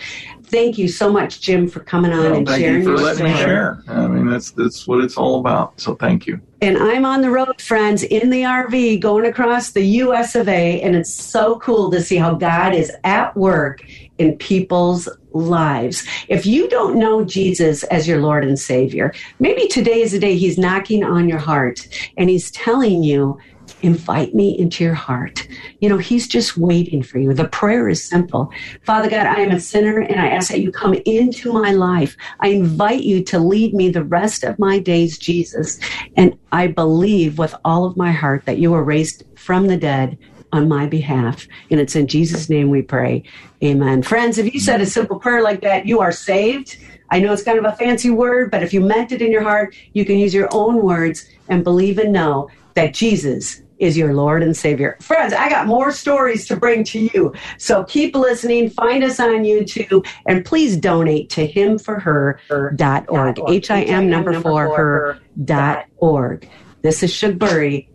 thank 0.49 0.77
you 0.77 0.87
so 0.87 1.11
much 1.11 1.41
jim 1.41 1.67
for 1.67 1.79
coming 1.81 2.11
on 2.11 2.19
Well, 2.19 2.33
and 2.35 2.47
thank 2.47 2.61
sharing 2.61 2.83
you 2.83 2.97
for 2.97 3.03
letting 3.03 3.25
me 3.25 3.35
share. 3.35 3.83
I 3.87 4.07
mean, 4.07 4.27
that's 4.29 4.51
that's 4.51 4.87
what 4.87 5.03
it's 5.03 5.17
all 5.17 5.39
about. 5.39 5.79
So 5.79 5.95
thank 5.95 6.27
you. 6.27 6.39
and 6.61 6.77
I'm 6.77 7.05
on 7.05 7.21
the 7.21 7.29
road, 7.29 7.61
friends, 7.61 8.03
in 8.03 8.29
the 8.29 8.41
RV 8.43 8.99
going 8.99 9.25
across 9.25 9.71
the 9.71 9.83
US 9.83 10.35
of 10.35 10.47
A. 10.49 10.81
And 10.81 10.95
it's 10.95 11.13
so 11.13 11.59
cool 11.59 11.89
to 11.91 12.01
see 12.01 12.17
how 12.17 12.33
God 12.35 12.73
is 12.73 12.91
at 13.03 13.35
work 13.37 13.83
in 14.17 14.37
people's 14.37 15.07
lives. 15.31 16.05
If 16.27 16.45
you 16.45 16.67
don't 16.67 16.97
know 16.99 17.23
Jesus 17.23 17.83
as 17.85 18.07
your 18.07 18.21
Lord 18.21 18.43
and 18.43 18.59
Savior, 18.59 19.13
maybe 19.39 19.67
today 19.67 20.01
is 20.01 20.11
the 20.11 20.19
day 20.19 20.35
He's 20.35 20.57
knocking 20.57 21.03
on 21.03 21.29
your 21.29 21.39
heart 21.39 21.87
and 22.17 22.29
He's 22.29 22.51
telling 22.51 23.03
you, 23.03 23.37
invite 23.81 24.33
me 24.33 24.57
into 24.57 24.83
your 24.83 24.93
heart. 24.93 25.47
You 25.79 25.89
know, 25.89 25.97
He's 25.97 26.27
just 26.27 26.57
waiting 26.57 27.01
for 27.01 27.19
you. 27.19 27.33
The 27.33 27.47
prayer 27.47 27.89
is 27.89 28.03
simple 28.03 28.51
Father 28.83 29.09
God, 29.09 29.25
I 29.25 29.41
am 29.41 29.51
a 29.51 29.59
sinner 29.59 29.99
and 29.99 30.19
I 30.19 30.29
ask 30.29 30.49
that 30.49 30.61
you 30.61 30.71
come 30.71 30.93
into 31.05 31.53
my 31.53 31.71
life. 31.71 32.15
I 32.39 32.49
invite 32.49 33.03
you 33.03 33.23
to 33.25 33.39
lead 33.39 33.73
me 33.73 33.89
the 33.89 34.03
rest 34.03 34.43
of 34.43 34.59
my 34.59 34.79
days, 34.79 35.17
Jesus. 35.17 35.79
And 36.15 36.37
I 36.51 36.67
believe 36.67 37.37
with 37.37 37.55
all 37.65 37.85
of 37.85 37.97
my 37.97 38.11
heart 38.11 38.45
that 38.45 38.57
you 38.57 38.71
were 38.71 38.83
raised 38.83 39.23
from 39.35 39.67
the 39.67 39.77
dead 39.77 40.17
on 40.51 40.67
my 40.67 40.87
behalf. 40.87 41.47
And 41.69 41.79
it's 41.79 41.95
in 41.95 42.07
Jesus' 42.07 42.49
name 42.49 42.69
we 42.69 42.81
pray. 42.81 43.23
Amen. 43.63 44.01
Friends, 44.01 44.37
if 44.37 44.53
you 44.53 44.59
said 44.59 44.81
a 44.81 44.85
simple 44.85 45.19
prayer 45.19 45.41
like 45.41 45.61
that, 45.61 45.85
you 45.85 45.99
are 45.99 46.11
saved. 46.11 46.77
I 47.11 47.19
know 47.19 47.33
it's 47.33 47.43
kind 47.43 47.59
of 47.59 47.65
a 47.65 47.75
fancy 47.75 48.09
word, 48.09 48.51
but 48.51 48.63
if 48.63 48.73
you 48.73 48.81
meant 48.81 49.11
it 49.11 49.21
in 49.21 49.31
your 49.31 49.43
heart, 49.43 49.75
you 49.93 50.05
can 50.05 50.17
use 50.17 50.33
your 50.33 50.49
own 50.51 50.81
words 50.81 51.27
and 51.47 51.63
believe 51.63 51.97
and 51.97 52.13
know 52.13 52.49
that 52.75 52.93
Jesus 52.93 53.61
is 53.79 53.97
your 53.97 54.13
Lord 54.13 54.43
and 54.43 54.55
Savior. 54.55 54.97
Friends, 55.01 55.33
I 55.33 55.49
got 55.49 55.65
more 55.67 55.91
stories 55.91 56.47
to 56.47 56.55
bring 56.55 56.83
to 56.85 56.99
you. 56.99 57.33
So 57.57 57.83
keep 57.85 58.15
listening. 58.15 58.69
Find 58.69 59.03
us 59.03 59.19
on 59.19 59.43
YouTube 59.43 60.05
and 60.27 60.45
please 60.45 60.77
donate 60.77 61.29
to 61.31 61.47
himforher.org. 61.47 63.39
H 63.47 63.71
I 63.71 63.81
M 63.83 64.09
number 64.09 64.39
four 64.39 64.75
her 64.75 65.19
dot 65.43 65.85
org. 65.97 66.47
This 66.81 67.03
is 67.03 67.11
Shugbury. 67.11 67.87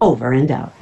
Over 0.00 0.32
and 0.32 0.50
out. 0.50 0.72